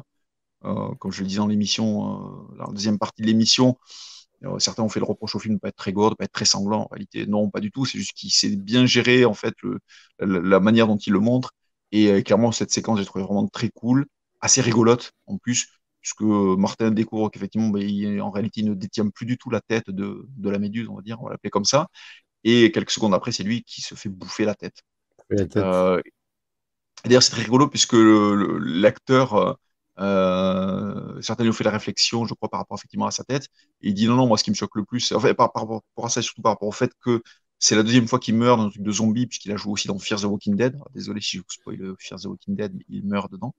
[0.65, 3.77] euh, comme je le disais dans l'émission, la deuxième partie de l'émission,
[4.59, 6.31] certains ont fait le reproche au film de pas être très gore, de pas être
[6.31, 6.83] très sanglant.
[6.83, 7.85] En réalité, non, pas du tout.
[7.85, 9.55] C'est juste qu'il s'est bien géré en fait
[10.19, 11.53] la, manière dont il le montre.
[11.91, 14.07] Et clairement, cette séquence, j'ai trouvé vraiment très cool,
[14.41, 15.67] assez rigolote en plus
[16.01, 19.89] puisque Martin découvre qu'effectivement, ben, en réalité, il ne détient plus du tout la tête
[19.91, 21.89] de, de la méduse, on va dire, on va l'appeler comme ça.
[22.43, 24.81] Et quelques secondes après, c'est lui qui se fait bouffer la tête.
[25.57, 26.01] Euh,
[27.05, 29.57] D'ailleurs, c'est très rigolo puisque l'acteur,
[29.99, 33.47] euh, certains lui ont fait la réflexion, je crois, par rapport effectivement à sa tête.
[33.81, 35.51] Et il dit non, non, moi, ce qui me choque le plus, en fait, par,
[35.51, 37.21] par rapport à ça, surtout par rapport au fait que
[37.63, 39.87] c'est la deuxième fois qu'il meurt dans un truc de zombie, puisqu'il a joué aussi
[39.87, 40.75] dans Fear the Walking Dead.
[40.95, 43.53] Désolé si je vous spoil Fear the Walking Dead, il meurt dedans.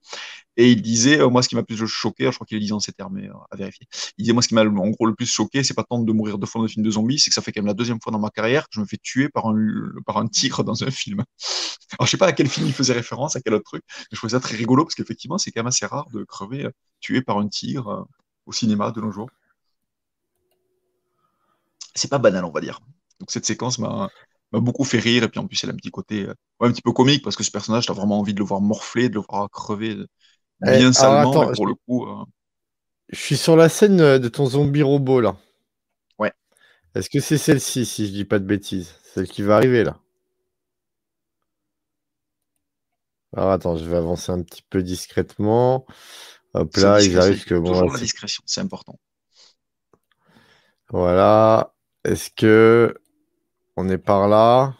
[0.56, 2.74] Et il disait, euh, moi, ce qui m'a plus choqué, je crois qu'il le disait
[2.80, 3.86] ces termes, mais euh, à vérifier.
[4.18, 6.12] Il disait, moi, ce qui m'a en gros le plus choqué, c'est pas tant de
[6.12, 7.74] mourir deux fois dans un film de zombies, c'est que ça fait quand même la
[7.74, 10.90] deuxième fois dans ma carrière que je me fais tuer par un, tigre dans un
[10.90, 11.22] film.
[11.98, 14.16] Alors, je sais pas à quel film il faisait référence, à quel autre truc, je
[14.16, 17.22] trouvais ça très rigolo, parce qu'effectivement, c'est quand même assez rare de crever euh, tué
[17.22, 18.02] par un tigre euh,
[18.46, 19.30] au cinéma de nos jours.
[21.94, 22.80] C'est pas banal, on va dire.
[23.22, 24.10] Donc, cette séquence m'a
[24.50, 25.22] beaucoup fait rire.
[25.22, 27.22] Et puis en plus, il a un petit côté euh, ouais, un petit peu comique
[27.22, 29.48] parce que ce personnage, tu as vraiment envie de le voir morfler, de le voir
[29.48, 29.94] crever
[30.60, 31.30] bien eh, salement.
[31.30, 31.68] Attends, pour je...
[31.68, 32.04] le coup.
[32.04, 32.24] Euh...
[33.10, 35.36] Je suis sur la scène euh, de ton zombie robot là.
[36.18, 36.32] Ouais.
[36.96, 38.96] Est-ce que c'est celle-ci, si je dis pas de bêtises?
[39.14, 40.00] Celle qui va arriver là
[43.36, 45.86] Alors attends, je vais avancer un petit peu discrètement.
[46.54, 47.70] Hop là, ils arrivent que bon.
[47.70, 48.98] Toujours la discrétion, c'est important.
[50.90, 51.72] Voilà.
[52.04, 52.96] Est-ce que
[53.76, 54.74] on est par là.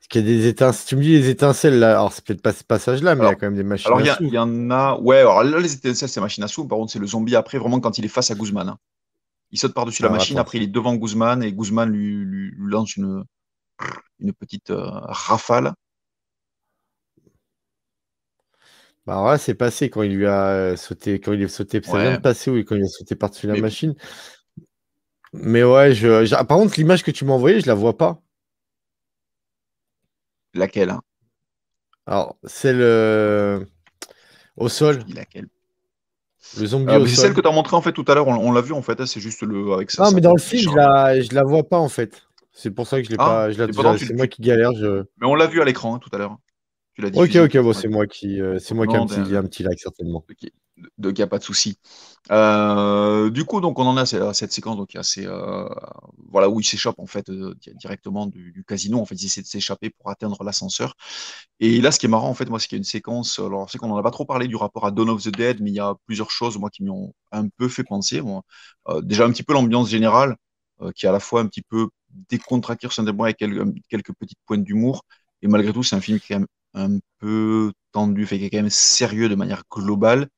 [0.00, 0.86] Ce qu'il y a des étincelles.
[0.86, 1.92] Tu me dis les étincelles là.
[1.92, 4.00] Alors, c'est peut-être pas ce passage-là, mais il y a quand même des machines alors,
[4.00, 4.24] à sous.
[4.24, 4.98] Il y en a.
[4.98, 6.66] Ouais, alors là, les étincelles, c'est machine à sous.
[6.66, 8.68] Par contre, c'est le zombie après, vraiment, quand il est face à Guzman.
[8.68, 8.78] Hein.
[9.50, 10.38] Il saute par-dessus la ah, machine.
[10.38, 13.24] Après, il est devant Guzman et Guzman lui, lance une,
[14.18, 15.74] une petite euh, rafale.
[19.06, 21.20] Bah, alors là, c'est passé quand il lui a euh, sauté.
[21.20, 21.82] Quand il est sauté.
[21.82, 23.94] Ça vient de passer, oui, quand il a sauté par-dessus la Mais- machine.
[25.32, 26.24] Mais ouais, je...
[26.24, 28.20] j'ai- par contre, l'image que tu m'as envoyée, je la vois pas.
[30.54, 31.00] Laquelle hein?
[32.06, 33.64] Alors, celle euh,
[34.56, 35.04] au sol.
[35.12, 35.48] laquelle?
[36.58, 38.28] Le zombie au mais C'est celle que tu as montré en fait tout à l'heure.
[38.28, 39.00] On, on l'a vu en fait.
[39.00, 40.10] hein, C'est juste le avec ça.
[40.12, 42.28] Mais dans le film, je la, je la vois pas en fait.
[42.52, 43.50] C'est pour ça que je l'ai Ah, pas.
[43.50, 43.72] Je la...
[43.98, 44.70] C'est moi qui galère.
[44.76, 45.04] Je...
[45.20, 46.36] Mais on l'a vu à l'écran hein, tout à l'heure.
[46.94, 49.36] Tu l'as Ok, ok, bon, c'est moi qui, euh, c'est moi qui ai un petit,
[49.36, 50.24] un petit like certainement.
[50.98, 51.78] Donc il n'y a pas de souci.
[52.32, 55.68] Euh, du coup, donc on en a cette, séquence donc il y a ces, euh,
[56.30, 58.98] voilà où il s'échappe en fait di- directement du, du casino.
[59.00, 60.94] En fait, il essaie de s'échapper pour atteindre l'ascenseur.
[61.60, 63.38] Et là, ce qui est marrant en fait, moi, c'est qu'il y a une séquence.
[63.38, 65.60] Alors, c'est qu'on n'en a pas trop parlé du rapport à Dawn of the Dead,
[65.60, 68.20] mais il y a plusieurs choses moi qui m'y ont un peu fait penser.
[68.20, 68.42] Moi,
[69.02, 70.36] déjà un petit peu l'ambiance générale,
[70.94, 71.88] qui est à la fois un petit peu
[72.30, 75.04] décontractée sur un des avec quelques, quelques petites pointes d'humour.
[75.42, 78.44] Et malgré tout, c'est un film qui est quand même un peu tendu, fait qui
[78.46, 80.28] est quand même sérieux de manière globale.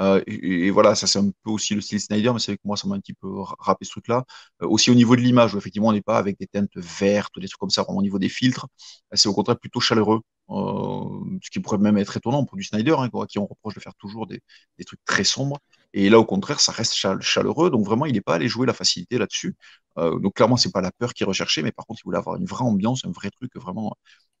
[0.00, 2.62] Euh, et, voilà, ça c'est un peu aussi le style Snyder, mais c'est vrai que
[2.64, 4.24] moi ça m'a un petit peu ra- râpé ce truc-là.
[4.62, 7.36] Euh, aussi au niveau de l'image, où effectivement on n'est pas avec des teintes vertes
[7.36, 8.68] ou des trucs comme ça, vraiment au niveau des filtres,
[9.12, 12.94] euh, c'est au contraire plutôt chaleureux, ce qui pourrait même être étonnant pour du Snyder,
[12.98, 14.40] hein, à qui on reproche de faire toujours des,
[14.86, 15.58] trucs très sombres.
[15.92, 18.66] Et là au contraire, ça reste chal- chaleureux, donc vraiment il n'est pas allé jouer
[18.66, 19.56] la facilité là-dessus.
[19.96, 22.44] Donc clairement c'est pas la peur qu'il recherchait, mais par contre il voulait avoir une
[22.46, 23.94] vraie ambiance, un vrai truc vraiment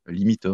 [0.06, 0.46] limite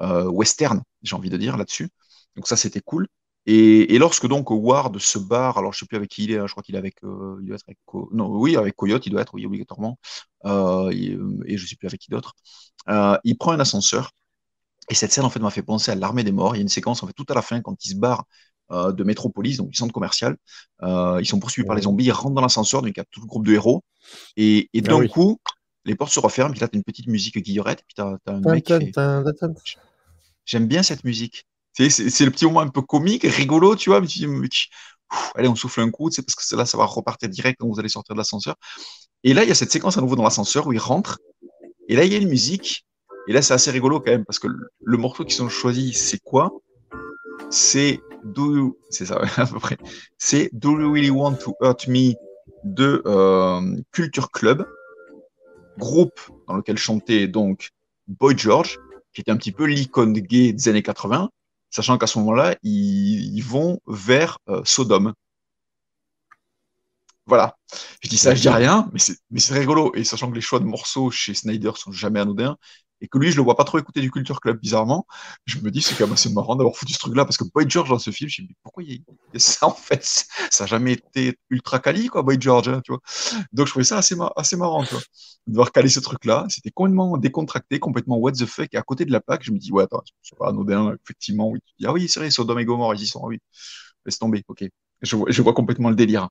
[0.00, 1.88] western, j'ai envie de dire là-dessus.
[2.36, 3.06] Donc ça c'était cool.
[3.46, 6.38] Et, et lorsque donc Ward se barre, alors je sais plus avec qui il est,
[6.38, 8.76] hein, je crois qu'il est avec, euh, il doit être avec, Co- non, oui, avec
[8.76, 9.98] Coyote, il doit être, oui, obligatoirement,
[10.44, 12.34] euh, et, et je sais plus avec qui d'autre.
[12.88, 14.12] Euh, il prend un ascenseur,
[14.90, 16.54] et cette scène en fait m'a fait penser à l'armée des morts.
[16.54, 18.24] Il y a une séquence en fait tout à la fin quand il se barre
[18.72, 20.36] euh, de Metropolis, donc du centre commercial.
[20.82, 23.06] Euh, ils sont poursuivis par les zombies, ils rentrent dans l'ascenseur, donc il y a
[23.10, 23.84] tout le groupe de héros,
[24.36, 25.08] et, et Ah d'un oui.
[25.08, 25.40] coup,
[25.86, 28.18] les portes se referment, puis là, tu as une petite musique guillerette, puis tu as,
[28.26, 28.70] un mec.
[30.50, 31.46] J'aime bien cette musique.
[31.74, 34.00] C'est c'est le petit moment un peu comique, rigolo, tu vois,
[35.36, 37.78] allez, on souffle un coup, sais, parce que là, ça va repartir direct quand vous
[37.78, 38.56] allez sortir de l'ascenseur.
[39.22, 41.20] Et là, il y a cette séquence à nouveau dans l'ascenseur où il rentre,
[41.86, 42.84] et là, il y a une musique,
[43.28, 46.18] et là, c'est assez rigolo quand même, parce que le, morceau qu'ils ont choisi, c'est
[46.18, 46.50] quoi?
[47.48, 48.78] C'est Do You...
[48.90, 49.78] C'est ça, à peu près.
[50.18, 52.14] C'est Do You Really Want to Hurt Me
[52.64, 54.66] de euh, Culture Club,
[55.78, 57.70] groupe dans lequel chantait donc
[58.08, 58.80] Boy George,
[59.12, 61.30] qui était un petit peu l'icône gay des années 80,
[61.70, 65.14] sachant qu'à ce moment-là, ils, ils vont vers euh, Sodome.
[67.26, 67.56] Voilà.
[68.02, 69.92] Je dis ça, je dis rien, mais c'est, mais c'est rigolo.
[69.94, 72.56] Et sachant que les choix de morceaux chez Snyder sont jamais anodins,
[73.00, 75.06] et que lui, je le vois pas trop écouter du Culture Club, bizarrement,
[75.46, 77.64] je me dis, c'est quand même assez marrant d'avoir foutu ce truc-là, parce que Boy
[77.68, 79.04] George dans ce film, je me dis, pourquoi il y
[79.36, 80.04] a, ça, en fait?
[80.50, 83.00] Ça n'a jamais été ultra quali, quoi, Boy George, hein, tu vois.
[83.52, 85.02] Donc, je trouvais ça assez, mar- assez marrant, tu vois,
[85.46, 86.46] de devoir caler ce truc-là.
[86.48, 89.58] C'était complètement décontracté, complètement what the fuck, et à côté de la plaque, je me
[89.58, 91.60] dis, ouais, attends, c'est pas anodin, effectivement, oui.
[91.84, 93.38] Ah oui, c'est vrai, Sodome et Gomorrhe, ils y sont, ah oui.
[94.06, 94.64] Laisse tomber, ok.
[95.02, 96.28] Je vois, complètement le délire.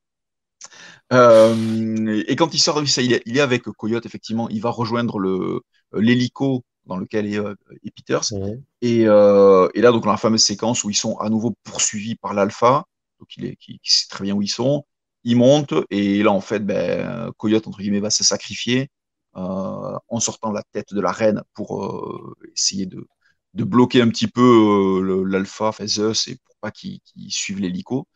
[1.13, 5.61] Euh, et quand il sort, il est avec Coyote, effectivement, il va rejoindre le
[5.93, 8.31] l'hélico dans lequel est, euh, est Peters.
[8.31, 8.63] Mhm.
[8.81, 12.15] Et, euh, et là, donc, dans la fameuse séquence où ils sont à nouveau poursuivis
[12.15, 12.85] par l'Alpha,
[13.19, 14.85] donc il, est, qui, qui sait très bien où ils sont,
[15.23, 18.89] ils montent, et là, en fait, ben, Coyote, entre guillemets, va se sacrifier
[19.35, 23.07] euh, en sortant la tête de la reine pour euh, essayer de,
[23.53, 27.59] de bloquer un petit peu euh, l'Alpha, enfin Zeus, et pour pas qu'ils qu'ils suivent
[27.59, 28.07] l'hélico.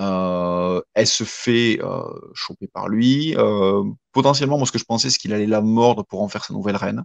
[0.00, 2.02] Euh, elle se fait euh,
[2.34, 3.34] choper par lui.
[3.36, 6.44] Euh, potentiellement, moi, ce que je pensais, c'est qu'il allait la mordre pour en faire
[6.44, 7.04] sa nouvelle reine.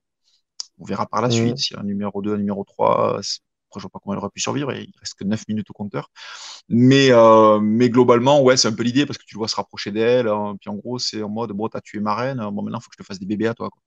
[0.79, 1.35] On verra par la Mhm.
[1.35, 3.19] suite s'il y a un numéro 2, un numéro 3.
[3.23, 4.73] c'est- Après, je vois pas comment elle aurait pu survivre.
[4.73, 6.09] Il reste que 9 minutes au compteur.
[6.69, 7.11] Mais,
[7.61, 10.27] mais globalement, ouais, c'est un peu l'idée parce que tu le vois se rapprocher d'elle.
[10.27, 10.55] hein.
[10.61, 12.37] puis en gros, c'est en mode, bon, t'as tué ma reine.
[12.39, 13.69] Bon, maintenant, il faut que je te fasse des bébés à toi.
[13.69, 13.81] quoi.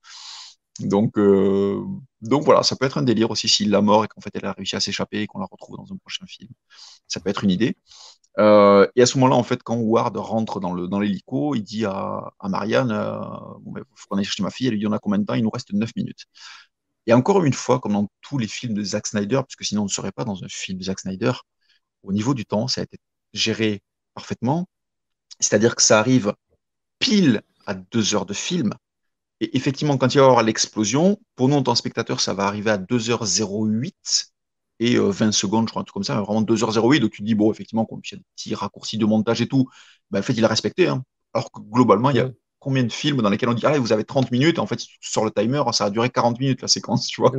[0.80, 1.82] Donc, euh,
[2.22, 4.46] donc voilà, ça peut être un délire aussi s'il la mort et qu'en fait, elle
[4.46, 6.50] a réussi à s'échapper et qu'on la retrouve dans un prochain film.
[7.08, 7.76] Ça peut être une idée.
[8.38, 12.32] Euh, et à ce moment-là, en fait, quand Ward rentre dans l'hélico, il dit à,
[12.42, 13.20] Marianne, euh,
[13.60, 14.66] bon, faut qu'on aille chercher ma fille.
[14.68, 15.34] Elle lui dit, on a combien de temps?
[15.34, 16.26] Il nous reste 9 minutes.
[17.06, 19.84] Et encore une fois, comme dans tous les films de Zack Snyder, puisque sinon on
[19.86, 21.32] ne serait pas dans un film de Zack Snyder,
[22.02, 22.98] au niveau du temps, ça a été
[23.32, 23.82] géré
[24.14, 24.66] parfaitement.
[25.40, 26.34] C'est-à-dire que ça arrive
[26.98, 28.72] pile à deux heures de film.
[29.40, 32.34] Et effectivement, quand il va y avoir l'explosion, pour nous, en tant que spectateur, ça
[32.34, 34.31] va arriver à 2h08
[34.82, 37.00] et euh, 20 secondes, je crois, un truc comme ça, vraiment 2h08.
[37.00, 39.40] Donc tu te dis, bon, effectivement, comme il y a des petits raccourcis de montage
[39.40, 39.68] et tout,
[40.10, 40.88] ben, en fait, il a respecté.
[40.88, 41.02] hein.
[41.34, 43.92] Alors que globalement, il n'y a combien de films dans lesquels on dit Ah, vous
[43.92, 47.06] avez 30 minutes, en fait, sur le timer, ça a duré 40 minutes la séquence,
[47.06, 47.32] tu vois.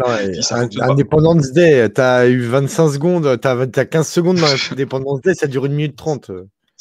[0.82, 5.48] Independence Day, tu as eu 25 secondes, tu as, 15 secondes dans Independence Day, ça
[5.48, 6.32] dure une minute 30.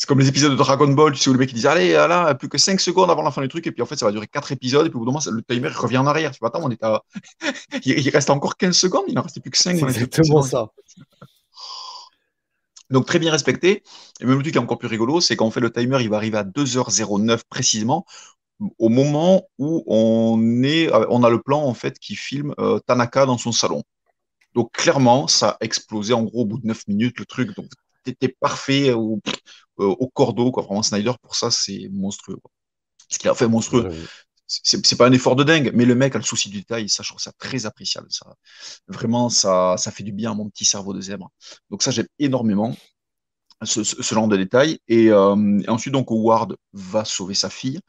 [0.03, 1.93] C'est comme les épisodes de Dragon Ball, tu sais, où le mec il dit Allez,
[1.93, 4.05] là, plus que 5 secondes avant la fin du truc, et puis en fait, ça
[4.05, 6.33] va durer 4 épisodes, et puis au bout d'un moment, le timer revient en arrière.
[6.33, 7.05] Tu vois, attends, on est à...
[7.85, 9.79] il, reste encore 15 secondes, il n'en restait plus que 5.
[9.79, 10.71] C'est exactement ça.
[12.91, 13.85] Donc très bien respecté.
[14.19, 16.09] Et même le truc qui est encore plus rigolo, c'est qu'en fait le timer, il
[16.09, 18.05] va arriver à 2h09 précisément,
[18.81, 22.81] au moment où on, est, euh, on a le plan en fait qui filme euh,
[22.81, 23.85] Tanaka dans son salon.
[24.57, 27.55] Donc clairement, ça a explosé en gros au bout de 9 minutes le truc.
[27.55, 27.67] Donc
[28.05, 28.93] c'était parfait
[29.77, 30.51] au, cordeau.
[30.51, 30.63] Quoi.
[30.63, 32.39] Vraiment, Snyder, pour ça, c'est monstrueux.
[33.09, 33.91] Ce qu'il a fait monstrueux.
[34.47, 37.03] C'est pas un effort de dingue, mais le mec a le souci du détail, ça,
[37.03, 38.09] je trouve ça très appréciable.
[38.11, 38.27] Ça.
[38.87, 41.31] Vraiment, ça, ça fait du bien à mon petit cerveau de zèbre.
[41.71, 42.77] Donc ça, j'aime énormément
[43.65, 44.79] ce, genre de détails.
[44.89, 47.81] Et, ensuite, donc, Howard va sauver sa fille.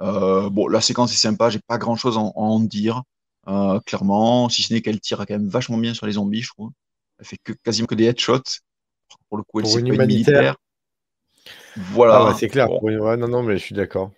[0.00, 3.02] Euh, bon, la séquence est sympa, j'ai pas grand chose à en, dire,
[3.48, 6.48] euh, clairement, si ce n'est qu'elle tire quand même vachement bien sur les zombies, je
[6.48, 6.70] trouve.
[7.18, 8.60] Elle fait que, quasiment que des headshots.
[9.28, 10.56] Pour le coup, elle s'est pas militaire.
[11.76, 12.28] Voilà.
[12.28, 12.68] Ah c'est clair.
[12.68, 14.10] non, non, mais je suis d'accord.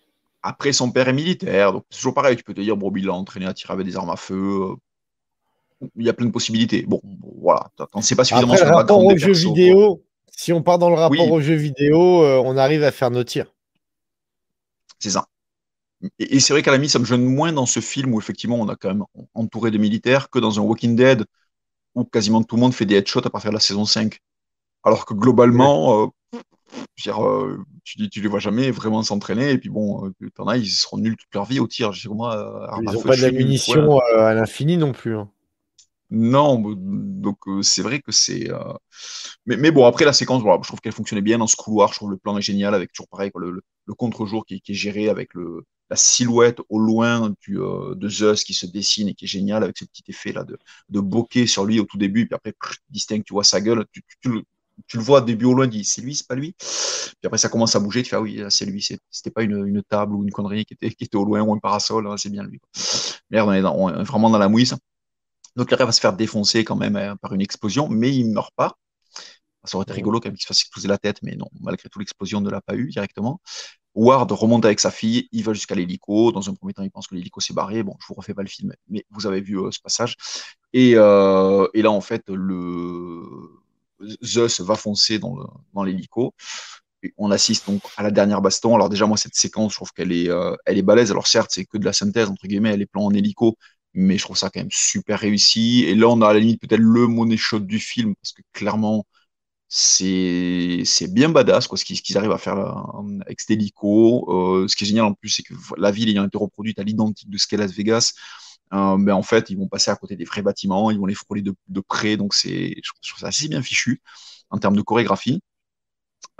[0.42, 2.36] Après, son père est militaire, donc c'est toujours pareil.
[2.36, 4.74] Tu peux te dire, bon, il l'a entraîné à tirer avec des armes à feu.
[5.96, 6.84] Il y a plein de possibilités.
[6.86, 7.00] Bon,
[7.40, 7.70] voilà.
[7.94, 10.78] On ne sait pas suffisamment Après, sur le rapport au jeu vidéo, si on part
[10.78, 13.52] dans le rapport au jeu vidéo, euh, on arrive à faire nos tirs.
[14.98, 15.26] C'est ça.
[16.18, 18.56] Et, c'est vrai qu'à la limite, ça me gêne moins dans ce film où effectivement
[18.60, 21.24] on a quand même entouré de militaires que dans un Walking Dead
[21.94, 24.18] où quasiment tout le monde fait des headshots à partir de la saison 5.
[24.82, 26.06] Alors que globalement, euh,
[27.06, 30.56] euh, tu, dis, tu les vois jamais vraiment s'entraîner et puis bon, euh, t'en as,
[30.56, 31.92] ils seront nuls toute leur vie au tir.
[31.92, 35.16] ils n'ont pas de la munition à l'infini non plus.
[35.16, 35.30] Hein.
[36.10, 38.48] Non, donc c'est vrai que c'est.
[39.46, 41.92] Mais, mais, bon, après la séquence, voilà, je trouve qu'elle fonctionnait bien dans ce couloir.
[41.92, 44.76] Je trouve le plan est génial avec toujours pareil, le, le contre-jour qui, qui, est
[44.76, 49.14] géré avec le, la silhouette au loin du, euh, de Zeus qui se dessine et
[49.14, 50.58] qui est génial avec ce petit effet là de,
[50.88, 52.54] de bokeh sur lui au tout début, puis après,
[52.90, 54.44] distinct, tu vois sa gueule, tu, tu, tu,
[54.92, 56.54] le vois au début au loin, tu dis c'est lui, c'est pas lui.
[56.58, 59.66] Puis après, ça commence à bouger, tu fais ah oui, c'est lui, c'était pas une,
[59.66, 62.16] une, table ou une connerie qui était, qui était au loin ou un parasol, hein,
[62.16, 62.60] c'est bien lui.
[63.30, 64.76] Merde, on est, dans, on est vraiment dans la mouise.
[65.56, 68.52] Donc, il va se faire défoncer quand même hein, par une explosion, mais il meurt
[68.56, 68.76] pas.
[69.64, 71.88] Ça aurait été rigolo quand même qu'il se fasse exploser la tête, mais non, malgré
[71.88, 73.40] tout, l'explosion ne l'a pas eu directement.
[73.94, 76.32] Ward remonte avec sa fille, il va jusqu'à l'hélico.
[76.32, 77.82] Dans un premier temps, il pense que l'hélico s'est barré.
[77.82, 80.16] Bon, je vous refais pas le film, mais vous avez vu euh, ce passage.
[80.72, 83.22] Et, euh, et, là, en fait, le
[84.22, 86.34] Zeus va foncer dans l'hélico.
[87.18, 88.74] On assiste donc à la dernière baston.
[88.74, 91.10] Alors déjà, moi, cette séquence, je trouve qu'elle est, euh, elle est balèze.
[91.10, 93.56] Alors certes, c'est que de la synthèse, entre guillemets, elle est plan en hélico,
[93.92, 95.84] mais je trouve ça quand même super réussi.
[95.84, 98.42] Et là, on a à la limite peut-être le money shot du film, parce que
[98.52, 99.06] clairement,
[99.68, 102.58] c'est bien badass quoi, ce qu'ils arrivent à faire
[103.26, 104.62] avec cet hélico.
[104.62, 106.84] Euh, ce qui est génial en plus, c'est que la ville ayant été reproduite à
[106.84, 108.14] l'identique de ce qu'est Las Vegas,
[108.74, 111.42] euh, en fait, ils vont passer à côté des vrais bâtiments, ils vont les frôler
[111.42, 114.02] de, près, donc c'est, je trouve ça assez bien fichu
[114.50, 115.40] en termes de chorégraphie.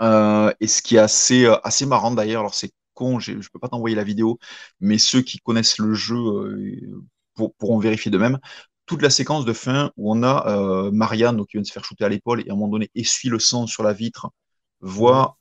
[0.01, 3.41] Euh, et ce qui est assez, euh, assez marrant d'ailleurs, alors c'est con, je ne
[3.51, 4.39] peux pas t'envoyer la vidéo,
[4.79, 7.03] mais ceux qui connaissent le jeu euh,
[7.35, 8.39] pour, pourront vérifier de même
[8.85, 12.05] toute la séquence de fin où on a Marianne qui vient de se faire shooter
[12.05, 14.29] à l'épaule et à un moment donné essuie le sang sur la vitre,
[14.79, 15.37] voit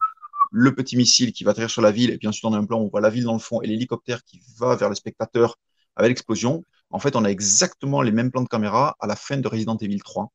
[0.50, 2.64] le petit missile qui va atterrir sur la ville, et puis ensuite on a un
[2.64, 4.94] plan où on voit la ville dans le fond et l'hélicoptère qui va vers le
[4.94, 5.57] spectateur
[5.96, 6.64] avec l'explosion.
[6.94, 9.76] En fait, on a exactement les mêmes plans de caméra à la fin de Resident
[9.78, 10.33] Evil 3,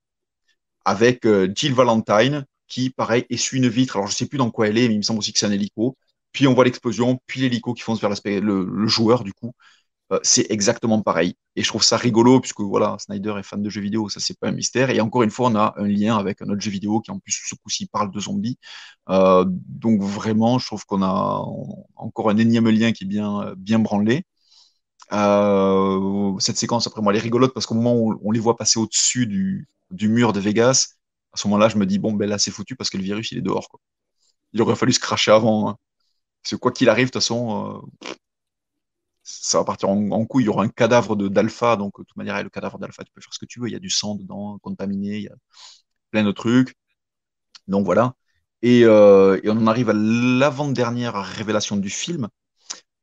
[0.86, 3.98] avec euh, Jill Valentine qui, pareil, essuie une vitre.
[3.98, 5.48] Alors je sais plus dans quoi elle est, mais il me semble aussi que c'est
[5.48, 5.98] un hélico.
[6.34, 9.54] Puis on voit l'explosion, puis l'hélico qui fonce vers le, le joueur, du coup.
[10.12, 11.36] Euh, c'est exactement pareil.
[11.56, 14.38] Et je trouve ça rigolo, puisque voilà, Snyder est fan de jeux vidéo, ça c'est
[14.40, 14.90] pas un mystère.
[14.90, 17.20] Et encore une fois, on a un lien avec un autre jeu vidéo qui en
[17.20, 18.58] plus ce coup-ci parle de zombies.
[19.10, 21.44] Euh, donc vraiment, je trouve qu'on a
[21.96, 24.24] encore un énième lien qui est bien, bien branlé.
[25.14, 28.56] Euh, cette séquence, après moi, elle est rigolote parce qu'au moment où on les voit
[28.56, 29.68] passer au-dessus du,
[30.10, 30.96] mur de Vegas,
[31.34, 33.32] à ce moment-là, je me dis, bon, ben là, c'est foutu parce que le virus,
[33.32, 33.70] il est dehors.
[33.70, 33.80] Quoi.
[34.54, 35.70] Il aurait fallu se cracher avant.
[35.70, 35.78] Hein.
[36.44, 37.84] Parce que quoi qu'il arrive, de toute façon,
[39.24, 40.44] ça va partir en, couille.
[40.44, 43.22] Il y aura un cadavre d'alpha, donc de toute manière, le cadavre d'alpha, tu peux
[43.22, 43.68] faire ce que tu veux.
[43.68, 45.36] Il y a du sang dedans, contaminé, il y a
[46.12, 46.76] plein de trucs.
[47.68, 48.16] Donc voilà.
[48.62, 52.28] Et, euh, on en arrive à l'avant-dernière révélation du film,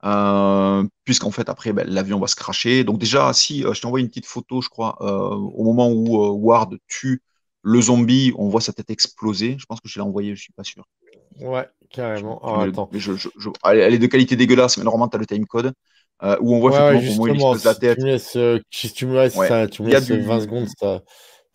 [0.06, 2.84] euh, puisqu'en fait, après, ben, l'avion va se cracher.
[2.84, 6.16] Donc déjà, si euh, je t'envoie une petite photo, je crois, au moment où
[6.46, 7.22] Ward tue
[7.62, 9.56] le zombie, on voit sa tête exploser.
[9.58, 10.84] Je pense que je l'ai envoyé, je suis pas sûr.
[11.40, 12.40] Ouais, carrément.
[12.42, 12.88] Oh, attends.
[12.92, 13.12] Mais je,
[13.64, 15.72] elle, est de qualité dégueulasse, mais normalement, tu as le timecode.
[16.22, 17.98] Euh, où on voit ouais, ouais, la tête.
[18.36, 20.18] Euh, si tu me laisses, ça, tu me laisses du...
[20.18, 21.02] 20 secondes, ça.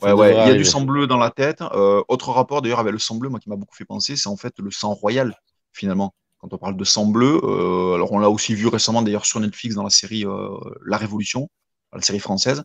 [0.04, 0.32] ouais, ouais.
[0.34, 1.62] Il y a du sang bleu dans la tête.
[1.62, 4.30] Euh, autre rapport d'ailleurs avec le sang bleu, moi qui m'a beaucoup fait penser, c'est
[4.30, 5.34] en fait le sang royal
[5.74, 6.14] finalement.
[6.42, 7.40] Quand on parle de sang bleu.
[7.94, 10.26] alors on l'a aussi vu récemment d'ailleurs sur Netflix dans la série
[10.86, 11.50] La Révolution,
[11.94, 12.64] la série française.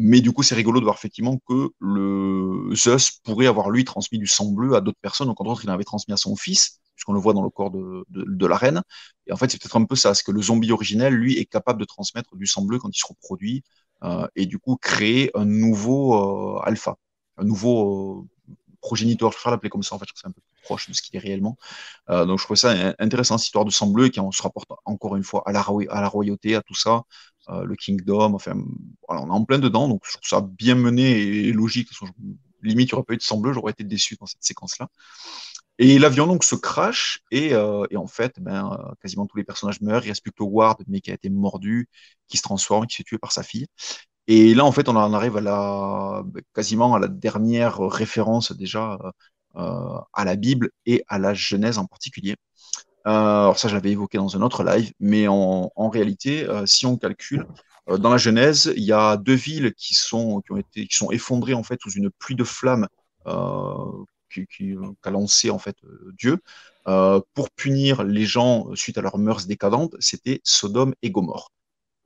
[0.00, 4.18] Mais du coup, c'est rigolo de voir effectivement que le Zeus pourrait avoir lui transmis
[4.18, 5.26] du sang bleu à d'autres personnes.
[5.26, 7.50] Donc, en d'autres, il en avait transmis à son fils, puisqu'on le voit dans le
[7.50, 8.82] corps de, la reine.
[9.26, 11.46] Et en fait, c'est peut-être un peu ça, c'est que le zombie originel, lui, est
[11.46, 13.64] capable de transmettre du sang bleu quand il se reproduit,
[14.04, 16.96] euh, et du coup créer un nouveau euh, alpha,
[17.36, 19.32] un nouveau euh, progéniteur.
[19.32, 21.16] Je vais l'appeler comme ça, en fait, je trouve un peu proche de ce qu'il
[21.16, 21.56] est réellement.
[22.08, 25.16] donc, je trouve ça intéressant, cette histoire de sang bleu, qui on se rapporte encore
[25.16, 25.62] une fois à la,
[26.08, 27.02] royauté, à tout ça.
[27.48, 28.54] le Kingdom, enfin,
[29.08, 31.88] on est en plein dedans, donc je trouve ça bien mené et logique.
[32.62, 34.88] limite, il n'y aurait pas eu de sang bleu, j'aurais été déçu dans cette séquence-là.
[35.78, 39.80] Et l'avion donc se crache et, euh, en fait, ben, euh, quasiment tous les personnages
[39.80, 40.04] meurent.
[40.04, 41.88] Il reste plus que Ward, mais qui a été mordu,
[42.26, 43.66] qui se transforme, qui se fait tuer par sa fille.
[44.26, 48.98] Et là, en fait, on en arrive à la quasiment à la dernière référence déjà
[49.04, 49.10] euh,
[49.54, 52.36] à la Bible et à la Genèse en particulier.
[53.06, 56.86] Euh, alors ça, je l'avais évoqué dans un autre live, mais en, réalité, euh, si
[56.86, 57.46] on calcule,
[57.86, 61.10] dans la Genèse, il y a deux villes qui sont qui ont été qui sont
[61.10, 62.86] effondrées en fait sous une pluie de flammes
[63.26, 64.04] euh,
[65.02, 66.38] qu'a lancé en fait euh, Dieu
[66.86, 71.50] euh, pour punir les gens suite à leurs mœurs décadentes, c'était Sodome et Gomorre.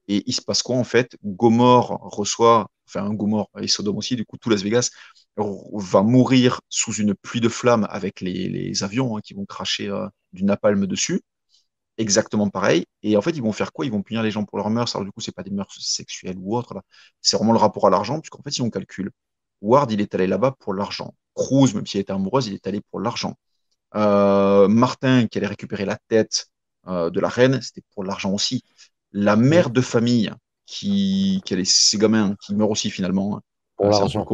[0.09, 1.16] Et il se passe quoi en fait?
[1.24, 4.90] Gomorre reçoit, enfin Gomorre et Sodome aussi, du coup tout Las Vegas
[5.37, 9.90] va mourir sous une pluie de flammes avec les, avions hein, qui vont cracher
[10.33, 11.22] du napalm dessus.
[11.98, 12.87] Exactement pareil.
[13.02, 13.85] Et en fait, ils vont faire quoi?
[13.85, 14.94] Ils vont punir les gens pour leurs mœurs.
[14.96, 16.83] Alors du coup, c'est pas des mœurs sexuelles ou autres.
[17.20, 19.11] C'est vraiment le rapport à l'argent, puisqu'en fait, si on calcule,
[19.61, 21.14] Ward, il est allé là-bas pour l'argent.
[21.35, 23.37] Cruz, même s'il était amoureuse, il est allé pour l'argent.
[23.94, 26.48] Euh, Martin, qui allait récupérer la tête
[26.88, 28.64] euh, de la reine, c'était pour l'argent aussi.
[29.12, 30.33] La mère de famille,
[30.73, 33.43] qui, qui a ses gamins, qui meurt aussi finalement,
[33.77, 34.27] pour l'argent.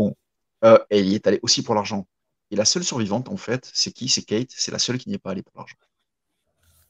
[0.65, 2.07] Euh, elle y est allée aussi pour l'argent.
[2.53, 4.09] Et la seule survivante, en fait, c'est qui?
[4.09, 5.77] C'est Kate, c'est la seule qui n'y est pas allée pour l'argent.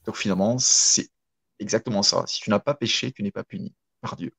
[0.04, 1.08] Donc finalement, c'est
[1.58, 2.24] exactement ça.
[2.26, 4.32] Si tu n'as pas péché, tu n'es pas puni par Dieu.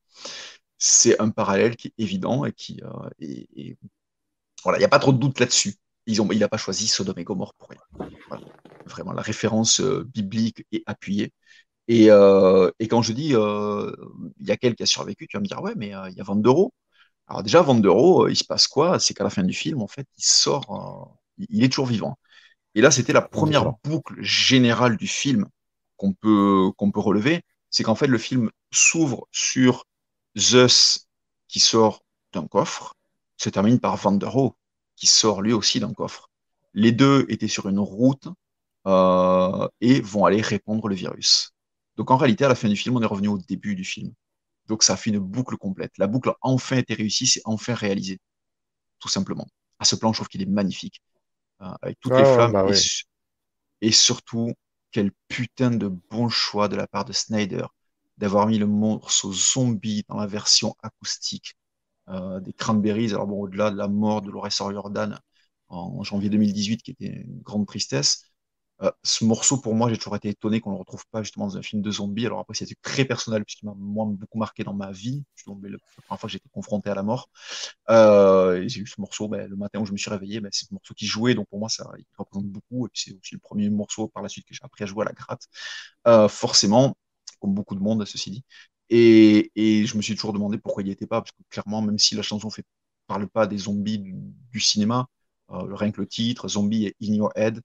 [0.77, 2.79] C'est un parallèle qui est évident et qui
[3.19, 3.77] est,
[4.63, 5.73] voilà, il n'y a pas trop de doute là-dessus.
[6.05, 7.81] Ils ont, il n'a pas choisi Sodome et Gomorre pour rien.
[8.85, 11.33] Vraiment, la référence euh, biblique est appuyée.
[11.89, 13.91] Et, euh, et quand je dis euh,
[14.39, 16.21] il y a quelqu'un qui a survécu, tu vas me dire ouais, mais il y
[16.21, 16.73] a 22 euros.
[17.27, 18.99] Alors déjà, 22 euros, il se passe quoi?
[18.99, 22.17] C'est qu'à la fin du film, en fait, il sort, il est toujours vivant.
[22.75, 25.47] Et là, c'était la première boucle générale du film
[25.97, 27.43] qu'on peut, qu'on peut relever.
[27.71, 29.85] C'est qu'en fait, le film s'ouvre sur
[30.37, 31.07] Zeus
[31.47, 32.95] qui sort d'un coffre
[33.37, 34.31] se termine par Van der
[34.95, 36.29] qui sort lui aussi d'un coffre.
[36.73, 38.27] Les deux étaient sur une route
[38.87, 41.53] euh, et vont aller répondre le virus.
[41.99, 44.13] Donc en réalité, à la fin du film, on est revenu au début du film.
[44.67, 45.91] Donc ça fait une boucle complète.
[45.97, 48.21] La boucle a enfin été réussie, c'est enfin réalisé.
[48.99, 49.45] Tout simplement.
[49.79, 51.01] À ce plan, je trouve qu'il est magnifique.
[51.61, 52.53] Euh, avec toutes les flammes.
[52.53, 52.65] Bah
[53.81, 54.53] et, surtout,
[54.91, 57.65] quel putain de bon choix de la part de Snyder
[58.17, 61.57] d'avoir mis le morceau zombie dans la version acoustique
[62.07, 63.11] euh, des Cranberries.
[63.11, 65.19] Alors bon, au-delà de la mort de Laura Jordan
[65.67, 68.28] en, janvier 2018, qui était une grande tristesse,
[68.81, 71.47] euh, ce morceau, pour moi, j'ai toujours été étonné qu'on ne le retrouve pas justement
[71.47, 72.25] dans un film de zombies.
[72.25, 75.23] Alors après, c'était très personnel, puisqu'il m'a beaucoup marqué dans ma vie.
[75.47, 77.29] la première fois que j'étais confronté à la mort.
[77.89, 80.39] Euh, j'ai eu ce morceau ben, le matin où je me suis réveillé.
[80.39, 82.87] Ben, c'est ce morceau qui jouait, donc pour moi, ça il représente beaucoup.
[82.87, 85.03] Et puis c'est aussi le premier morceau par la suite que j'ai appris à jouer
[85.03, 85.47] à la gratte.
[86.07, 86.95] Euh, forcément,
[87.39, 88.43] comme beaucoup de monde, ceci dit.
[88.89, 89.51] Et,
[89.85, 92.15] je me suis toujours demandé pourquoi il n'y était pas, parce que clairement, même si
[92.15, 92.63] la chanson ne
[93.07, 95.07] parle pas des zombies du, cinéma,
[95.51, 97.61] euh, rien que le titre, Zombie et In Your Head,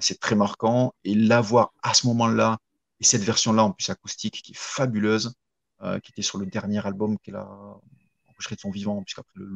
[0.00, 0.94] c'est très marquant.
[1.04, 2.58] Et l'avoir à ce moment-là,
[3.00, 5.34] et cette version-là en plus acoustique qui est fabuleuse,
[5.82, 7.76] euh, qui était sur le dernier album qu'elle a
[8.50, 9.46] de son vivant, puisqu'après le,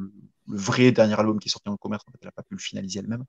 [0.47, 2.55] le, vrai dernier album qui est sorti en commerce, en fait, elle n'a pas pu
[2.55, 3.25] le finaliser elle-même.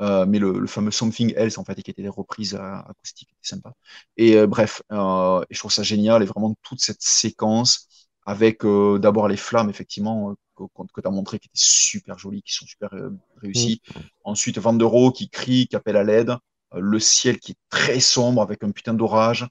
[0.00, 3.30] Euh, mais le, le, fameux Something Else, en fait, qui était des reprises euh, acoustiques,
[3.30, 3.72] était sympa.
[4.16, 7.88] Et euh, bref, euh, et je trouve ça génial, et vraiment toute cette séquence
[8.24, 12.42] avec euh, d'abord les flammes, effectivement, que, que tu as montré, qui étaient super jolies,
[12.42, 12.90] qui sont super
[13.36, 13.80] réussies.
[13.88, 14.00] Mm.
[14.24, 16.36] Ensuite, Van der qui crie, qui appelle à l'aide.
[16.74, 19.46] le ciel qui est très sombre avec un putain d'orage.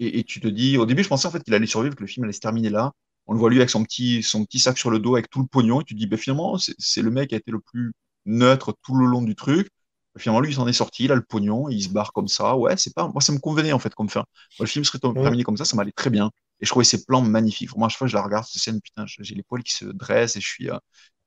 [0.00, 2.02] Et, et, tu te dis, au début, je pensais en fait qu'il allait survivre, que
[2.02, 2.92] le film allait se terminer là
[3.28, 5.40] on le voit lui avec son petit, son petit sac sur le dos, avec tout
[5.40, 7.60] le pognon, et tu te dis, ben, finalement, c'est le mec qui a été le
[7.60, 7.92] plus
[8.24, 9.68] neutre tout le long du truc.
[10.16, 12.56] Finalement, lui, il s'en est sorti, il a le pognon, il se barre comme ça.
[12.56, 13.06] Ouais, c'est pas.
[13.06, 14.24] Moi, ça me convenait, en fait, comme fin.
[14.58, 16.30] le film serait terminé comme ça, ça m'allait très bien.
[16.60, 17.76] Et je trouvais ses plans magnifiques.
[17.76, 19.84] Moi, à chaque fois je la regarde, cette scène, putain, j'ai les poils qui se
[19.86, 20.78] dressent et je suis, euh,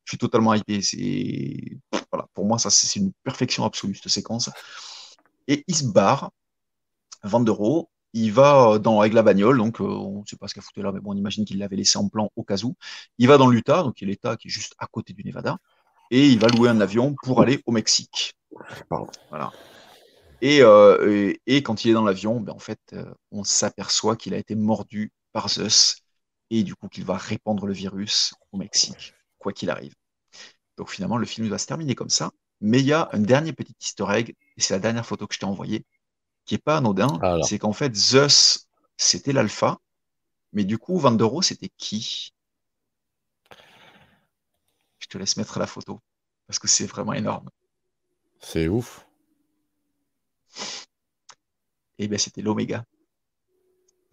[0.06, 0.82] je suis totalement hypé.
[0.82, 1.78] C'est,
[2.12, 4.50] voilà, pour moi, ça, c'est une perfection absolue, cette séquence.
[5.48, 6.32] Et il se barre,
[7.24, 10.54] Vandero, il va euh, dans, avec la bagnole, donc euh, on ne sait pas ce
[10.54, 12.64] qu'il a foutu là, mais bon, on imagine qu'il l'avait laissé en plan au cas
[12.64, 12.76] où.
[13.18, 15.58] Il va dans l'Utah, donc il est l'État qui est juste à côté du Nevada,
[16.10, 18.34] et il va louer un avion pour aller au Mexique.
[19.30, 19.52] Voilà.
[20.42, 24.16] Et, euh, et, et, quand il est dans l'avion, ben, en fait, euh, on s'aperçoit
[24.16, 25.98] qu'il a été mordu par Zeus
[26.50, 29.94] et du coup qu'il va répandre le virus au Mexique, quoi qu'il arrive.
[30.78, 32.32] Donc finalement, le film va se terminer comme ça.
[32.60, 35.34] Mais il y a un dernier petit easter egg, et c'est la dernière photo que
[35.34, 35.84] je t'ai envoyée,
[36.46, 37.18] qui est pas anodin.
[37.22, 37.46] Alors.
[37.46, 38.68] C'est qu'en fait, Zeus,
[38.98, 39.80] c'était l'alpha,
[40.54, 42.34] mais du coup, Vandero, c'était qui?
[45.00, 46.02] Je te laisse mettre la photo,
[46.46, 47.50] parce que c'est vraiment énorme.
[48.40, 49.08] C'est ouf.
[51.98, 52.86] Et bien, c'était l'oméga.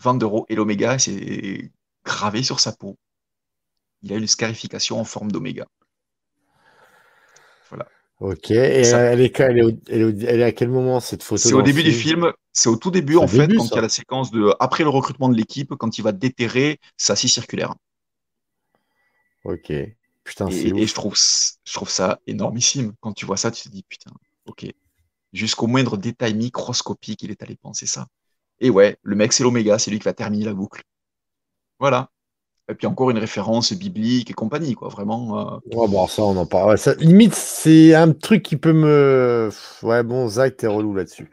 [0.00, 1.72] Vandero et l'oméga, c'est
[2.04, 2.96] gravé sur sa peau.
[4.02, 5.66] Il a une scarification en forme d'oméga.
[7.68, 7.86] Voilà.
[8.20, 10.68] Ok, et Ça- elle, est, elle, est au- elle, est au- elle est à quel
[10.70, 13.64] moment cette photo C'est au début du film, c'est au tout début en fait, quand
[13.64, 13.74] ça.
[13.74, 16.80] il y a la séquence de après le recrutement de l'équipe, quand il va déterrer
[16.96, 17.74] sa scie circulaire.
[19.44, 19.72] Ok.
[20.24, 20.88] Putain, Et, c'est et ouf.
[20.88, 22.92] je trouve je trouve ça énormissime.
[23.00, 24.10] Quand tu vois ça, tu te dis putain,
[24.46, 24.66] ok.
[25.32, 28.06] Jusqu'au moindre détail microscopique, il est allé penser ça.
[28.60, 30.82] Et ouais, le mec c'est l'oméga, c'est lui qui va terminer la boucle.
[31.78, 32.08] Voilà.
[32.70, 34.88] Et puis encore une référence biblique et compagnie, quoi.
[34.88, 35.40] Vraiment.
[35.54, 36.70] euh, Ouais, bon, ça, on en parle.
[36.72, 39.50] Ouais, ça- limite, c'est un truc qui peut me.
[39.82, 41.30] Ouais, bon, Zach, t'es relou là-dessus.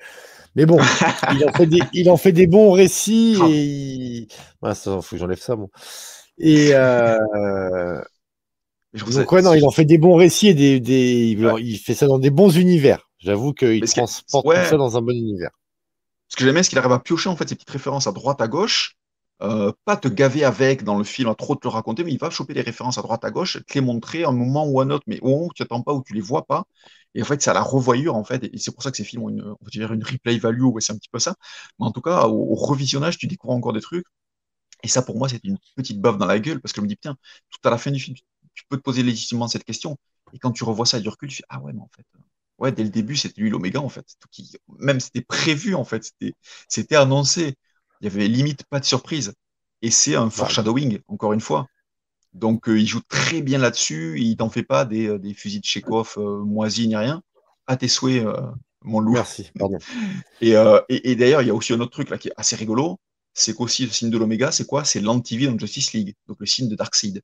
[0.55, 0.77] Mais bon,
[1.33, 3.47] il en fait des, il en fait des bons récits Ah.
[3.49, 4.27] et il...
[4.61, 5.69] Ouais, ça, faut que j'enlève ça, bon.
[6.37, 7.17] Et euh...
[8.93, 11.27] je donc, ouais, non, il en fait des bons récits et des, des...
[11.37, 11.61] il- Ouais.
[11.61, 13.09] il fait ça dans des bons univers.
[13.19, 15.51] J'avoue qu'il transporte tout ça dans un bon univers.
[16.29, 18.41] Ce que j'aimais, c'est qu'il arrive à piocher en fait ces petites références à droite
[18.41, 18.97] à gauche,
[19.41, 22.19] euh, pas te gaver avec dans le film, à trop te le raconter, mais il
[22.19, 24.79] va choper les références à droite à gauche, te les montrer à un moment ou
[24.79, 26.65] à un autre, mais au moment où tu n'attends pas, où tu les vois pas.
[27.15, 29.03] Et en fait, c'est à la revoyure en fait, et c'est pour ça que ces
[29.03, 31.35] films ont une, on va dire une replay value, ouais, c'est un petit peu ça.
[31.79, 34.05] Mais en tout cas, au, revisionnage, tu découvres encore des trucs.
[34.83, 36.87] Et ça, pour moi, c'est une petite baffe dans la gueule, parce que je me
[36.89, 37.17] dis, putain,
[37.49, 38.15] tout à la fin du film,
[38.53, 39.97] tu, peux te poser légitimement cette question.
[40.33, 42.05] Et quand tu revois ça du recul, tu fais, ah ouais, mais en fait,
[42.59, 44.05] ouais, dès le début, c'était lui l'oméga, en fait.
[44.31, 46.11] Qui, même c'était prévu, en fait.
[46.67, 47.55] C'était, annoncé.
[48.01, 49.33] Il y avait limite pas de surprise.
[49.81, 51.67] Et c'est un foreshadowing, encore une fois.
[52.33, 54.19] Donc, euh, il joue très bien là-dessus.
[54.19, 57.21] Il t'en fait pas des, euh, des fusils de Chekhov euh, moisis ni rien.
[57.67, 58.41] À tes souhaits, euh,
[58.81, 59.13] mon loup.
[59.13, 59.77] Merci, pardon.
[60.41, 60.51] Et,
[60.89, 62.99] et, et d'ailleurs, il y a aussi un autre truc là qui est assez rigolo.
[63.33, 64.85] C'est qu'aussi le signe de l'oméga, c'est quoi?
[64.85, 66.15] C'est l'anti-vie dans Justice League.
[66.27, 67.21] Donc le signe de Darkseid.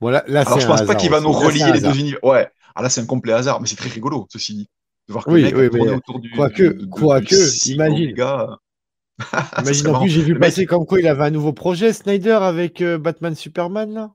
[0.00, 2.22] Bon, là, là Alors je pense pas qu'il va nous relier les deux univers.
[2.24, 2.48] Ouais.
[2.74, 4.68] Ah là, c'est un complet hasard, mais c'est très rigolo, ceci dit.
[5.08, 6.30] De voir que Oui, le mec oui, mais autour du.
[6.30, 8.14] quoique- quoique, imagine.
[9.30, 11.92] Ça Imagine en plus, j'ai vu mec, passer comme quoi il avait un nouveau projet,
[11.92, 14.12] Snyder, avec euh, Batman Superman, là.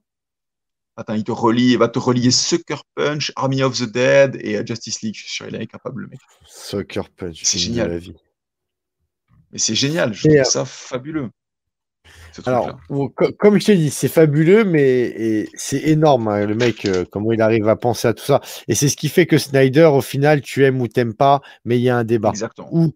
[0.97, 4.57] Attends, il te relie, il va te relier Sucker Punch, Army of the Dead et
[4.57, 5.15] euh, Justice League.
[5.15, 6.19] Je suis sûr, il est capable, le mec.
[6.45, 7.89] Sucker Punch, C'est génial.
[7.91, 8.13] la vie.
[9.53, 11.29] Mais c'est génial, je Et, trouve euh, ça fabuleux.
[12.45, 17.05] Alors, bon, comme je t'ai dit, c'est fabuleux, mais c'est énorme, hein, le mec, euh,
[17.09, 18.41] comment il arrive à penser à tout ça.
[18.67, 21.77] Et c'est ce qui fait que Snyder, au final, tu aimes ou t'aimes pas, mais
[21.77, 22.29] il y a un débat.
[22.29, 22.89] Exactement.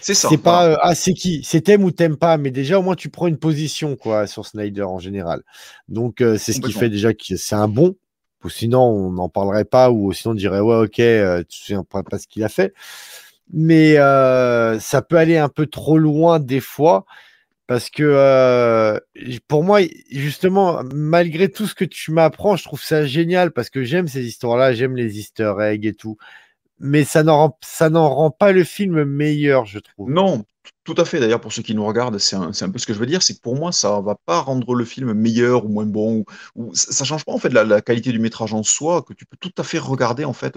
[0.00, 0.28] C'est ça.
[0.28, 2.96] c'est pas, euh, ah, c'est qui C'est t'aimes ou t'aimes pas, mais déjà, au moins,
[2.96, 5.42] tu prends une position, quoi, sur Snyder en général.
[5.88, 7.96] Donc, euh, c'est ce qui fait déjà que c'est un bon.
[8.44, 11.74] Ou sinon, on n'en parlerait pas, ou sinon, on dirait, ouais, ok, euh, tu sais
[11.90, 12.72] pas pas ce qu'il a fait.
[13.52, 17.04] Mais euh, ça peut aller un peu trop loin des fois.
[17.70, 18.98] Parce que euh,
[19.46, 19.78] pour moi,
[20.10, 24.26] justement, malgré tout ce que tu m'apprends, je trouve ça génial parce que j'aime ces
[24.26, 26.16] histoires-là, j'aime les easter eggs et tout.
[26.80, 30.10] Mais ça n'en rend, pas le film meilleur, je trouve.
[30.10, 30.42] Non,
[30.94, 31.20] tout à fait.
[31.20, 33.22] D'ailleurs, pour ceux qui nous regardent, c'est un, peu ce que je veux dire.
[33.22, 36.24] C'est que pour moi, ça va pas rendre le film meilleur ou moins bon.
[36.72, 39.36] Ça, ça change pas en fait la, qualité du métrage en soi, que tu peux
[39.38, 40.54] tout à fait regarder en fait.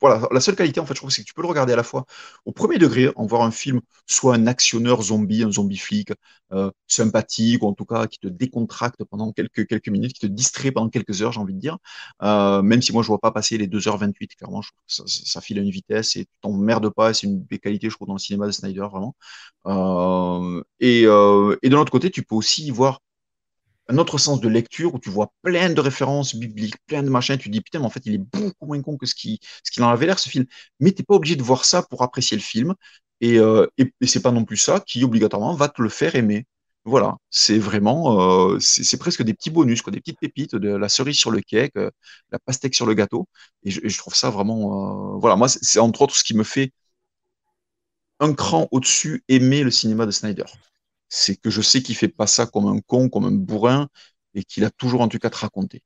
[0.00, 1.76] Voilà, la seule qualité en fait, je trouve, c'est que tu peux le regarder à
[1.76, 2.06] la fois
[2.44, 6.10] au premier degré, en voir un film, soit un actionneur zombie, un zombie flic,
[6.52, 10.72] euh, sympathique ou en tout cas qui te décontracte pendant quelques minutes, qui te distrait
[10.72, 11.78] pendant quelques heures, j'ai envie de dire.
[12.22, 15.70] Euh, même si moi je vois pas passer les 2h28, clairement, ça, file à une
[15.70, 17.14] vitesse et tu t'emmerdes pas.
[17.14, 19.14] C'est une belle qualité, je trouve, dans le cinéma de Snyder, vraiment.
[19.68, 23.00] Euh, et, euh, et de l'autre côté, tu peux aussi y voir
[23.88, 27.38] un autre sens de lecture où tu vois plein de références bibliques, plein de machins.
[27.38, 29.38] Tu te dis, putain, mais en fait, il est beaucoup moins con que ce qu'il
[29.64, 30.46] ce qu'il en avait l'air, ce film.
[30.80, 32.74] Mais t'es pas obligé de voir ça pour apprécier le film.
[33.20, 36.46] Et, euh, et, c'est pas non plus ça qui, obligatoirement, va te le faire aimer.
[36.84, 40.88] Voilà, c'est vraiment, euh, c'est presque des petits bonus, quoi, des petites pépites, de la
[40.88, 41.90] cerise sur le cake, euh,
[42.30, 43.28] la pastèque sur le gâteau.
[43.64, 46.44] Et je, et je trouve ça vraiment, voilà, moi, c'est entre autres ce qui me
[46.44, 46.72] fait
[48.20, 50.44] un cran au-dessus aimer le cinéma de Snyder.
[51.08, 53.88] C'est que je sais qu'il fait pas ça comme un con, comme un bourrin,
[54.34, 55.82] et qu'il a toujours en tout cas te raconter.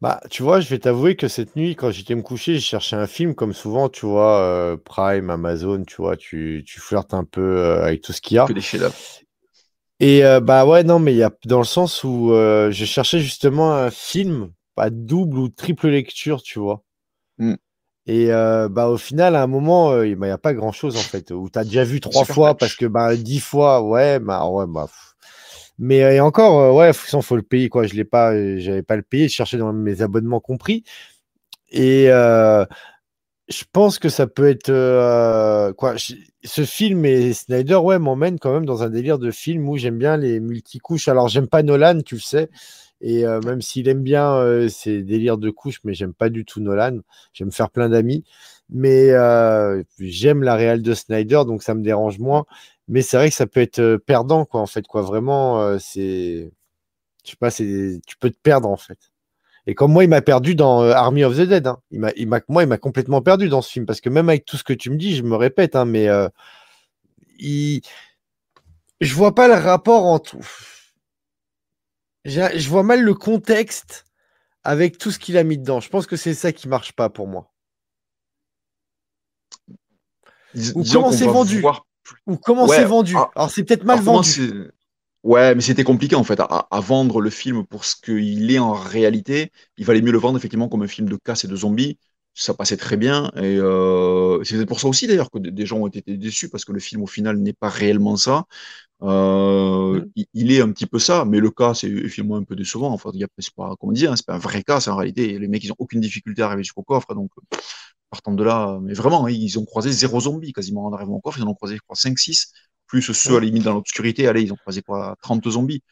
[0.00, 2.96] Bah, tu vois, je vais t'avouer que cette nuit, quand j'étais me coucher, j'ai cherché
[2.96, 7.24] un film, comme souvent, tu vois, euh, Prime, Amazon, tu vois, tu, tu flirtes un
[7.24, 8.46] peu euh, avec tout ce qu'il y a.
[8.46, 8.94] Que des chefs-d'œuvre.
[10.00, 13.20] Et euh, bah ouais, non, mais il y a dans le sens où je cherchais
[13.20, 16.82] justement un film, pas double ou triple lecture, tu vois.
[17.38, 17.54] Mm.
[18.06, 20.96] Et euh, bah, au final, à un moment, euh, il n'y a pas grand chose
[20.96, 21.30] en fait.
[21.30, 22.58] Où tu as déjà vu trois fois match.
[22.58, 24.86] parce que bah, dix fois, ouais, bah, ouais, bah.
[24.86, 25.14] pff.
[25.78, 27.86] Mais euh, et encore, euh, ouais, il faut le payer quoi.
[27.86, 29.28] Je l'ai pas, euh, j'avais pas le payé.
[29.28, 30.84] Je cherchais dans mes abonnements compris.
[31.70, 32.64] Et euh,
[33.48, 35.96] je pense que ça peut être euh, quoi.
[35.96, 39.76] je- Ce film et Snyder, ouais, m'emmène quand même dans un délire de film où
[39.76, 41.08] j'aime bien les multicouches.
[41.08, 42.50] Alors j'aime pas Nolan, tu le sais.
[43.02, 46.44] Et euh, même s'il aime bien euh, ces délires de couches, mais j'aime pas du
[46.44, 47.00] tout Nolan.
[47.32, 48.24] J'aime faire plein d'amis.
[48.70, 52.44] Mais euh, j'aime la réelle de Snyder, donc ça me dérange moins.
[52.88, 55.02] Mais c'est vrai que ça peut être perdant, quoi, en fait, quoi.
[55.02, 56.52] Vraiment, c'est.
[57.24, 58.00] Je sais pas, c'est.
[58.06, 58.98] Tu peux te perdre, en fait.
[59.66, 61.66] Et comme moi, il m'a perdu dans Army of the Dead.
[61.66, 61.78] hein.
[61.92, 63.86] Il m'a, il m'a, moi, il m'a complètement perdu dans ce film.
[63.86, 66.08] Parce que même avec tout ce que tu me dis, je me répète, hein, mais
[67.38, 67.82] il...
[69.00, 70.36] je vois pas le rapport entre.
[70.36, 70.81] J'ai-
[72.24, 74.04] Je vois mal le contexte
[74.64, 75.80] avec tout ce qu'il a mis dedans.
[75.80, 77.52] Je pense que c'est ça qui marche pas pour moi.
[80.54, 81.60] Dis- Ou comment c'est vendu.
[81.60, 81.86] voir
[82.26, 83.16] Ou comment Ouais, c'est vendu.
[83.34, 84.70] Alors c'est peut-être mal Alors, vendu.
[85.22, 88.58] Ouais, mais c'était compliqué en fait à, à vendre le film pour ce qu'il est
[88.58, 89.52] en réalité.
[89.76, 91.98] Il valait mieux le vendre effectivement comme un film de casse et de zombies.
[92.34, 95.86] Ça passait très bien et euh, c'est pour ça aussi d'ailleurs que des gens ont
[95.88, 98.44] été déçus parce que le film au final n'est pas réellement ça.
[99.02, 100.12] Euh, Mm.
[100.16, 102.92] il, il est un petit peu ça, mais le cas c'est effectivement un peu décevant.
[102.92, 104.80] Enfin, il y a c'est pas comme on dit, hein, c'est pas un vrai cas,
[104.80, 107.30] c'est en réalité les mecs ils ont aucune difficulté à arriver jusqu'au coffre donc
[108.10, 111.20] partant de là, mais vraiment hein, ils ont croisé zéro zombie quasiment en arrivant au
[111.20, 112.52] coffre, ils en ont croisé je crois 5-6
[112.86, 115.82] plus ceux à la limite dans l'obscurité, allez, ils ont croisé quoi 30 zombies.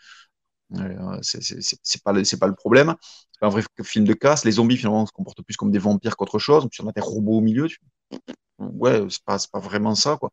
[0.76, 2.94] Euh, c'est pas, le- c'est pas le problème.
[3.32, 4.44] C'est un vrai film de casse.
[4.44, 6.68] Les zombies, finalement, se comportent plus comme des vampires qu'autre chose.
[6.70, 7.66] Puis on a des robots au milieu.
[7.66, 7.80] tu-
[8.58, 10.30] Ouais, c'est pas, pas vraiment ça, quoi.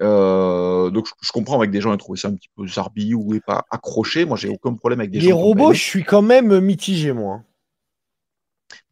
[0.00, 3.12] Euh, donc, je, je comprends avec des gens qui trouvé ça un petit peu zarbi
[3.14, 4.24] ou est pas accroché.
[4.24, 7.12] Moi, j'ai aucun problème avec des Les gens pas robots, je suis quand même mitigé,
[7.12, 7.42] moi.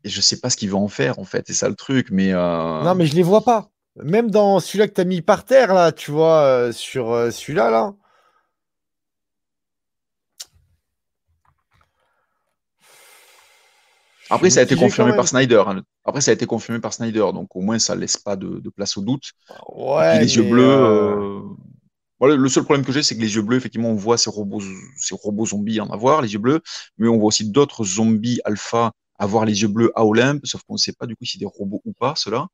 [0.05, 1.45] Et je sais pas ce qu'ils vont en faire, en fait.
[1.47, 2.09] C'est ça le truc.
[2.11, 3.71] Mais, euh, Non, mais je les vois pas.
[3.97, 7.71] Même dans celui-là que tu as mis par terre, là, tu vois, euh, sur celui-là,
[7.71, 7.95] là.
[14.31, 15.29] Après, ça a été confirmé par.
[15.29, 15.63] Snyder.
[15.67, 15.83] hein.
[16.05, 17.27] Après, ça a été confirmé par Snyder.
[17.35, 19.33] Donc, au moins, ça laisse pas de, de place au doute.
[20.07, 20.63] Puis Ouais, les yeux bleus.
[20.65, 21.43] euh, euh,
[22.21, 24.31] voilà, le seul problème que j'ai, c'est que les yeux bleus, effectivement, on voit ces
[24.31, 24.61] robots,
[24.97, 26.61] ces robots zombies en avoir, les yeux bleus,
[26.99, 30.75] mais on voit aussi d'autres zombies alpha avoir les yeux bleus à Olympe, sauf qu'on
[30.75, 32.49] ne sait pas du coup si c'est des robots ou pas, ceux-là.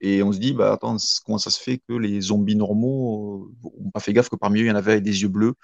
[0.00, 3.70] Et on se dit, bah attends, comment ça se fait que les zombies normaux euh,
[3.82, 5.54] n'ont pas fait gaffe que parmi eux, il y en avait avec des yeux bleus?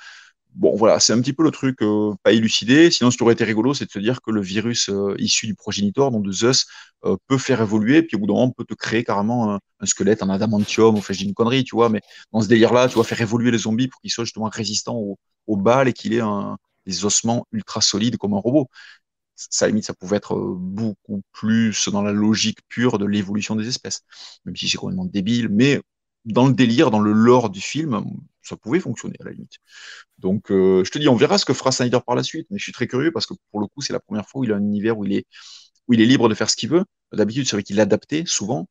[0.55, 2.91] Bon, voilà, c'est un petit peu le truc euh, pas élucidé.
[2.91, 5.47] Sinon, ce qui aurait été rigolo, c'est de se dire que le virus euh, issu
[5.47, 6.67] du progénitor, donc de Zeus,
[7.05, 10.23] euh, peut faire évoluer, puis au bout d'un moment, peut te créer carrément un, squelette
[10.23, 13.05] en adamantium, fait, je dis une connerie, tu vois, mais dans ce délire-là, tu vois,
[13.05, 14.97] faire évoluer les zombies pour qu'ils soient justement résistants
[15.47, 18.69] aux, balles et qu'il ait un, des ossements ultra solides comme un robot.
[19.37, 24.03] Ça, limite, ça pouvait être beaucoup plus dans la logique pure de l'évolution des espèces,
[24.45, 25.81] même si c'est complètement débile, mais
[26.25, 28.05] dans le délire, dans le lore du film,
[28.43, 29.59] ça pouvait fonctionner à la limite.
[30.19, 32.59] Donc, euh, je te dis, on verra ce que fera Snyder par la suite, mais
[32.59, 34.53] je suis très curieux parce que pour le coup, c'est la première fois où il
[34.53, 35.27] a un univers où il est,
[35.89, 36.85] où il est libre de faire ce qu'il veut.
[37.13, 38.69] D'habitude, c'est vrai qu'il l'adaptait souvent,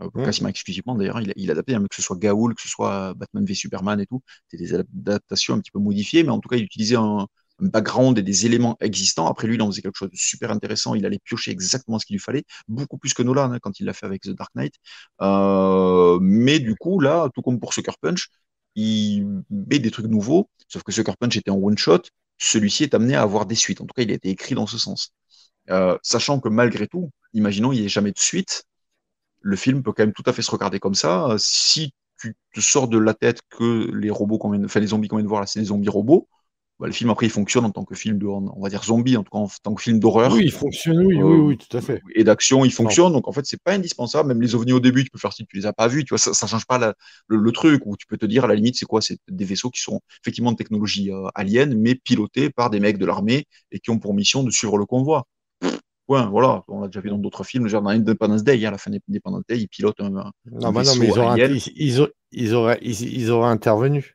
[0.00, 3.14] euh, quasiment exclusivement d'ailleurs, il, il adaptait, hein, que ce soit Gaoul, que ce soit
[3.14, 6.48] Batman v Superman et tout, c'était des adaptations un petit peu modifiées, mais en tout
[6.48, 7.26] cas, il utilisait un
[7.60, 9.26] background et des éléments existants.
[9.26, 12.06] Après lui, il en faisait quelque chose de super intéressant, il allait piocher exactement ce
[12.06, 14.50] qu'il lui fallait, beaucoup plus que Nolan hein, quand il l'a fait avec The Dark
[14.54, 14.74] Knight.
[15.22, 18.28] Euh, mais du coup, là, tout comme pour Sucker Punch,
[18.74, 22.02] il met des trucs nouveaux, sauf que Sucker Punch était en one-shot,
[22.38, 23.80] celui-ci est amené à avoir des suites.
[23.80, 25.12] En tout cas, il a été écrit dans ce sens.
[25.70, 28.64] Euh, sachant que malgré tout, imaginons il n'y ait jamais de suite,
[29.42, 31.26] le film peut quand même tout à fait se regarder comme ça.
[31.30, 35.08] Euh, Si tu te sors de la tête que les robots qu'on enfin, les zombies
[35.08, 36.28] qu'on vient de voir là, c'est des zombies robots,
[36.84, 39.16] bah, le film après il fonctionne en tant que film de, on va dire zombie,
[39.16, 40.32] en tout cas en tant que film d'horreur.
[40.32, 42.02] Oui, il fonctionne, oui, oui, Euh, oui, tout à fait.
[42.14, 43.12] et d'action, il fonctionne.
[43.12, 44.28] Donc en fait, c'est pas indispensable.
[44.28, 46.10] Même les ovnis au début, tu peux faire si tu les as pas vus, tu
[46.10, 46.94] vois, ça, ça change pas la-
[47.28, 47.82] le, le truc.
[47.86, 49.00] Où tu peux te dire à la limite, c'est quoi?
[49.00, 52.98] C'est des vaisseaux qui sont effectivement de technologie euh, alien, mais pilotés par des mecs
[52.98, 55.24] de l'armée et qui ont pour mission de suivre le convoi.
[56.06, 58.72] Ouais, voilà, on l'a déjà vu dans d'autres films, genre dans Independence Day, hein, à
[58.72, 61.40] la fin d'Independence Day, ils pilotent un, un Non, bah non, mais ils auraient,
[61.76, 62.00] ils,
[62.32, 64.13] ils auraient, ils auraient intervenu.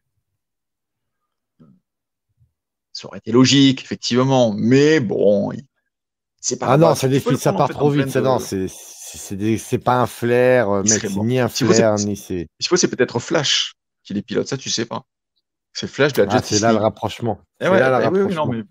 [2.99, 5.63] Ça aurait été logique, effectivement, mais bon, il-
[6.41, 10.01] c'est pas Ah non, ça le ça part trop vite, ça de- non, c'est pas
[10.01, 11.23] un flair, euh, Il mec, bon.
[11.23, 12.47] ni un Si flair, ni c'est.
[12.59, 13.73] Je suppose que c'est peut-être Flash
[14.03, 15.03] qui les pilote, ça tu sais pas.
[15.73, 17.39] C'est Flash de la Ah, c'est là le rapprochement.
[17.61, 18.45] C'est ouais, là le oui, oui, non, rapprochement.
[18.47, 18.63] mais,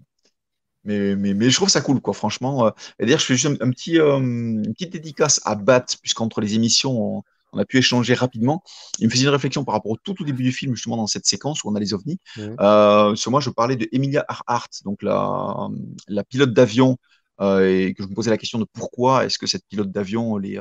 [0.84, 2.66] mais, mais, mais je trouve ça cool, quoi, franchement.
[2.66, 2.70] euh.
[2.98, 6.40] Et d'ailleurs, je fais juste un, un petit, euh, une petite dédicace à Bat, puisqu'entre
[6.40, 7.22] les émissions, on,
[7.52, 8.62] on a pu échanger rapidement.
[8.98, 11.26] Il me faisait une réflexion par rapport au tout, début du film, justement, dans cette
[11.26, 12.18] séquence où on a les ovnis.
[12.38, 15.68] Euh, sur moi, je parlais de Emilia Earhart, donc la,
[16.08, 16.98] la pilote d'avion,
[17.40, 20.36] euh, et que je me posais la question de pourquoi est-ce que cette pilote d'avion,
[20.36, 20.60] les,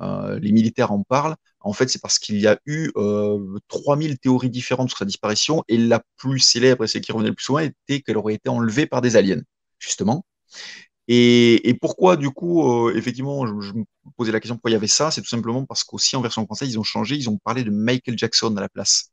[0.00, 2.92] euh, les militaires en parlent, en fait, c'est parce qu'il y a eu
[3.68, 7.34] 3000 théories différentes sur sa disparition, et la plus célèbre, et celle qui revenait le
[7.34, 9.40] plus souvent, était qu'elle aurait été enlevée par des aliens,
[9.78, 10.26] justement.
[11.08, 13.84] Et, pourquoi, du coup, effectivement, je, me
[14.16, 16.44] posais la question pourquoi il y avait ça, c'est tout simplement parce qu'aussi en version
[16.44, 19.10] française, ils ont changé, ils ont parlé de Michael Jackson à la place.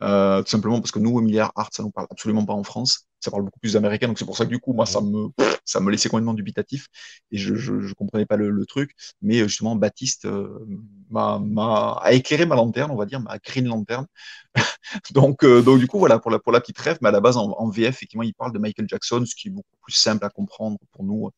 [0.00, 0.06] tout
[0.46, 3.44] simplement parce que nous, Emilia Art, ça nous parle absolument pas en France ça parle
[3.44, 5.28] beaucoup plus américain, donc c'est pour ça que du coup, moi, ça me,
[5.64, 6.88] ça me laissait complètement dubitatif
[7.30, 8.94] et je, je, comprenais pas le, truc.
[9.22, 10.66] Mais euh, justement, Baptiste euh,
[11.10, 14.06] m'a, a éclairé ma lanterne, on va dire, m'a créé une lanterne.
[15.12, 17.20] donc, euh, donc du coup, voilà, pour la, pour la petite rêve, mais à la
[17.20, 20.24] base, en, VF, effectivement, il parle de Michael Jackson, ce qui est beaucoup plus simple
[20.24, 21.30] à comprendre pour nous.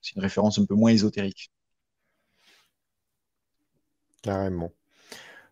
[0.00, 1.50] C'est une référence un peu moins ésotérique.
[4.22, 4.72] Carrément.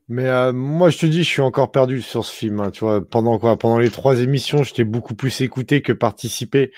[0.09, 2.61] Mais euh, moi, je te dis, je suis encore perdu sur ce film.
[2.61, 3.59] Hein, tu vois, pendant quoi?
[3.59, 6.73] Pendant les trois émissions, je t'ai beaucoup plus écouté que participé.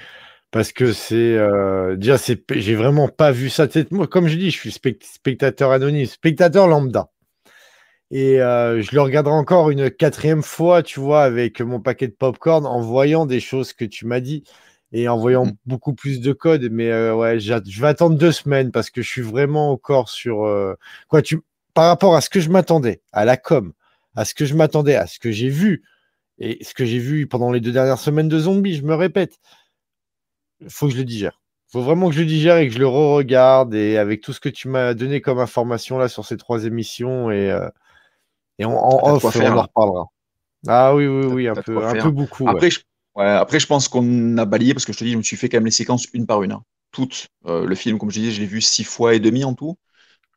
[0.53, 1.17] Parce que c'est.
[1.37, 3.67] Euh, déjà, c'est, j'ai vraiment pas vu ça.
[3.91, 7.11] Moi, comme je dis, je suis spectateur anonyme, spectateur lambda.
[8.13, 12.13] Et euh, je le regarderai encore une quatrième fois, tu vois, avec mon paquet de
[12.13, 14.45] popcorn, en voyant des choses que tu m'as dit
[14.93, 15.53] et en voyant mmh.
[15.67, 16.69] beaucoup plus de code.
[16.71, 20.77] Mais ouais, je vais attendre deux semaines parce que je suis vraiment encore sur.
[21.09, 21.41] quoi, tu
[21.77, 23.75] par rapport à ce que je m'attendais, à la com,
[24.17, 25.85] à ce que je m'attendais, à ce que j'ai vu,
[26.39, 29.37] et ce que j'ai vu pendant les deux dernières semaines de zombies, je me répète,
[30.61, 31.43] il faut que je le digère.
[31.69, 34.33] Il faut vraiment que je le digère et que je le re-regarde, et avec tout
[34.33, 37.69] ce que tu m'as donné comme information là sur ces trois émissions, et, euh,
[38.59, 40.07] et en, off, on en reparlera.
[40.67, 42.49] Ah oui, oui, oui, un, peu, un peu beaucoup.
[42.49, 42.81] Après, je,
[43.17, 45.51] après, je pense qu'on a balayé, parce que je te dis, je me suis fait
[45.51, 46.53] quand même les séquences une par une.
[46.53, 46.63] Hein.
[46.91, 47.29] Toutes.
[47.45, 49.77] Euh, le film, comme je disais, je l'ai vu six fois et demi en tout.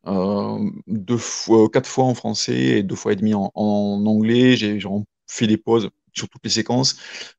[0.08, 4.56] Euh, deux fois, quatre fois en français et deux fois et demi en, anglais.
[4.56, 4.80] J'ai
[5.28, 6.98] fait des pauses sur toutes les séquences.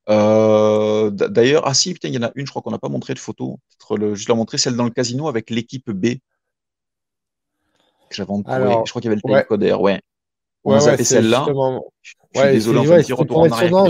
[0.09, 2.89] Euh, d'ailleurs, ah si, putain, il y en a une, je crois qu'on n'a pas
[2.89, 3.59] montré de photo.
[3.89, 6.19] Peut-être juste la montrer, celle dans le casino avec l'équipe B.
[8.11, 10.01] J'avais je crois qu'il y avait le timecoder, ouais.
[10.65, 11.47] On a zappé celle-là.
[12.33, 13.87] Je suis désolé, on fait petit retour en arrière.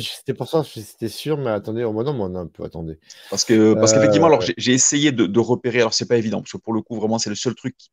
[0.00, 2.98] C'était pour ça, c'était sûr, mais attendez, au moins, non, on a un peu attendu.
[3.30, 6.40] Parce que, parce qu'effectivement, alors euh, j'ai essayé de, de, repérer, alors c'est pas évident,
[6.40, 7.90] parce que pour le coup, vraiment, c'est le seul truc qui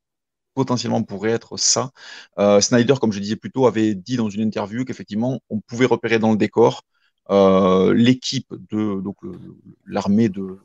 [0.53, 1.91] potentiellement pourrait être ça.
[2.37, 5.85] Euh, Snyder, comme je disais plus tôt, avait dit dans une interview qu'effectivement, on pouvait
[5.85, 6.83] repérer dans le décor
[7.29, 9.01] euh, l'équipe de
[9.85, 10.59] l'armée de,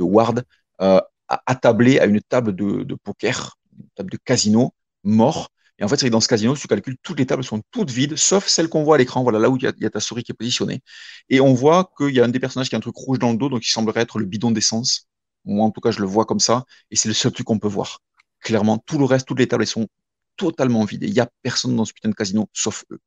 [0.00, 0.44] Ward
[0.80, 4.74] euh, attablée à une table de, poker, une table de casino,
[5.04, 5.50] mort.
[5.78, 7.90] Et en fait, c'est dans ce casino, si tu calcules, toutes les tables sont toutes
[7.90, 10.24] vides, sauf celle qu'on voit à l'écran, voilà, là où il y, a ta souris
[10.24, 10.80] qui est positionnée.
[11.28, 13.30] Et on voit qu'il y a un des personnages qui a un truc rouge dans
[13.30, 15.06] le dos, donc il semblerait être le bidon d'essence.
[15.44, 17.60] Moi, en tout cas, je le vois comme ça, et c'est le seul truc qu'on
[17.60, 18.00] peut voir.
[18.40, 19.88] Clairement, tout le reste, toutes les tables, elles sont
[20.36, 21.02] totalement vides.
[21.04, 23.00] Il n'y a personne dans ce putain de casino, sauf eux.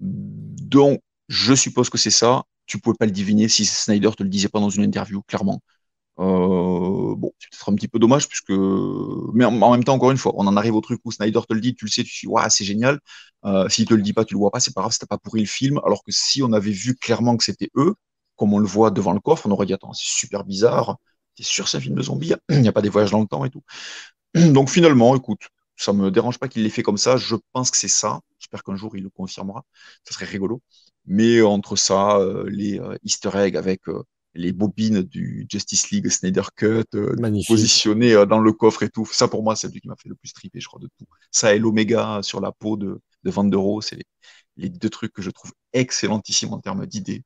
[0.00, 2.44] Donc, je suppose que c'est ça.
[2.66, 5.60] Tu pouvais pas le deviner si Snyder te le disait pas dans une interview, clairement.
[6.18, 8.50] Euh, bon, c'est peut-être un petit peu dommage, puisque.
[8.50, 11.54] Mais en, même temps, encore une fois, on en arrive au truc où Snyder te
[11.54, 13.00] le dit, tu le sais, tu te dis, ouais, c'est génial.
[13.44, 15.18] Euh, S'il te le dit pas, tu le vois pas, c'est pas grave, c'était pas
[15.18, 15.80] pourri le film.
[15.84, 17.94] Alors que si on avait vu clairement que c'était eux,
[18.36, 20.98] comme on le voit devant le coffre, on aurait dit, attends, c'est super bizarre.
[21.36, 23.26] T'es sûr, c'est un film de zombies Il n'y a pas des voyages dans le
[23.26, 23.62] temps et tout.
[24.52, 27.16] Donc finalement, écoute, ça me dérange pas qu'il l'ait fait comme ça.
[27.16, 28.20] Je pense que c'est ça.
[28.38, 29.64] J'espère qu'un jour il le confirmera.
[30.04, 30.62] Ça serait rigolo.
[31.06, 34.02] Mais entre ça, euh, les euh, Easter eggs avec euh,
[34.34, 36.84] les bobines du Justice League Snyder Cut
[37.48, 40.14] positionnées dans le coffre et tout, ça pour moi c'est celui qui m'a fait le
[40.14, 41.06] plus triper, je crois, de tout.
[41.32, 44.06] Ça et l'Oméga sur la peau de, de Van c'est les,
[44.56, 47.24] les, deux trucs que je trouve excellentissimes en termes d'idées.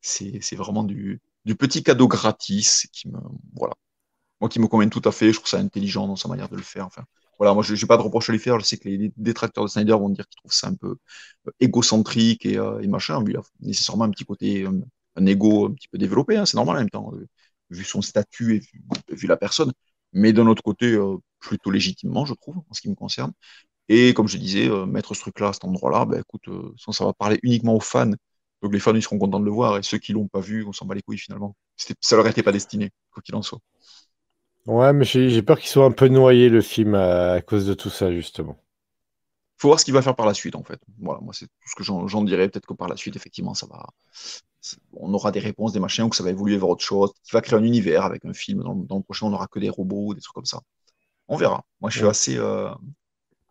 [0.00, 3.18] C'est vraiment du, du petit cadeau gratis qui me
[3.54, 3.74] voilà
[4.40, 6.56] moi qui me convient tout à fait, je trouve ça intelligent dans sa manière de
[6.56, 6.86] le faire.
[6.86, 7.04] Enfin,
[7.38, 9.64] voilà, moi je n'ai pas de reproche à lui faire, je sais que les détracteurs
[9.64, 10.96] de Snyder vont dire qu'ils trouvent ça un peu
[11.46, 13.22] euh, égocentrique et, euh, machin.
[13.22, 14.72] Lui, il a nécessairement un petit côté, euh,
[15.16, 17.12] un, ego un petit peu développé, hein, c'est normal en même temps,
[17.70, 19.72] vu son statut et vu, la personne.
[20.12, 20.98] Mais d'un autre côté,
[21.40, 23.32] plutôt légitimement, je trouve, en ce qui me concerne.
[23.88, 27.74] Et comme je disais, mettre ce truc-là cet endroit-là, ben, écoute, ça va parler uniquement
[27.76, 28.12] aux fans.
[28.62, 29.78] Donc les fans, ils seront contents de le voir.
[29.78, 31.56] Et ceux qui l'ont pas vu, on s'en bat les couilles finalement.
[32.00, 33.60] Ça leur était pas destiné, quoi qu'il en soit.
[34.68, 37.88] Ouais, mais j'ai peur qu'il soit un peu noyé le film à, cause de tout
[37.88, 38.62] ça, justement.
[39.56, 40.78] Faut voir ce qu'il va faire par la suite, en fait.
[40.98, 42.50] Voilà, moi, c'est tout ce que j'en dirais.
[42.50, 43.86] Peut-être que par la suite, effectivement, ça va.
[44.92, 47.14] On aura des réponses, des machins, ou que ça va évoluer vers autre chose.
[47.26, 48.62] Il va créer un univers avec un film.
[48.62, 50.60] Dans, le prochain, on n'aura que des robots, des trucs comme ça.
[51.28, 51.64] On verra.
[51.80, 52.68] Moi, je suis assez, euh,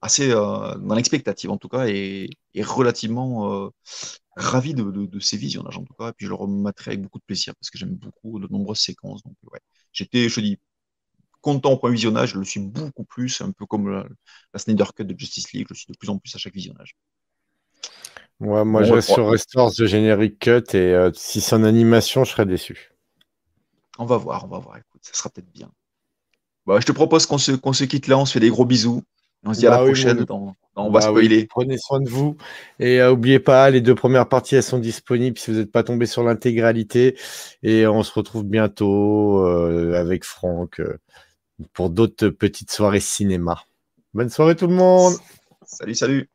[0.01, 2.29] assez euh, dans l'expectative, en tout cas, et,
[2.61, 3.69] relativement euh,
[4.35, 6.09] ravi de, ces visionnages, en tout cas.
[6.09, 8.81] Et puis, je le remettrai avec beaucoup de plaisir parce que j'aime beaucoup de nombreuses
[8.81, 9.23] séquences.
[9.23, 9.61] Donc, ouais.
[9.93, 10.59] J'étais, je dis,
[11.41, 15.05] content au premier visionnage, je le suis beaucoup plus, un peu comme la, Snyder Cut
[15.05, 16.95] de Justice League, je le suis de plus en plus à chaque visionnage.
[18.39, 22.31] Moi, je reste sur Restores de Generic Cut et euh, si c'est en animation, je
[22.31, 22.91] serais déçu.
[23.97, 24.77] On va voir, on va voir.
[24.77, 25.71] Écoute, ça sera peut-être bien.
[26.67, 29.01] Bah, je te propose qu'on se, se, quitte là, on se fait des gros bisous.
[29.45, 30.25] On se dit à la bah prochaine.
[30.75, 31.47] On va bah spoiler.
[31.47, 32.37] Prenez soin de vous.
[32.79, 35.83] Et euh, n'oubliez pas, les deux premières parties, elles sont disponibles si vous n'êtes pas
[35.83, 37.17] tombé sur l'intégralité.
[37.63, 40.81] Et on se retrouve bientôt euh, avec Franck
[41.73, 43.63] pour d'autres petites soirées cinéma.
[44.13, 45.15] Bonne soirée tout le monde.
[45.65, 46.29] Salut, salut.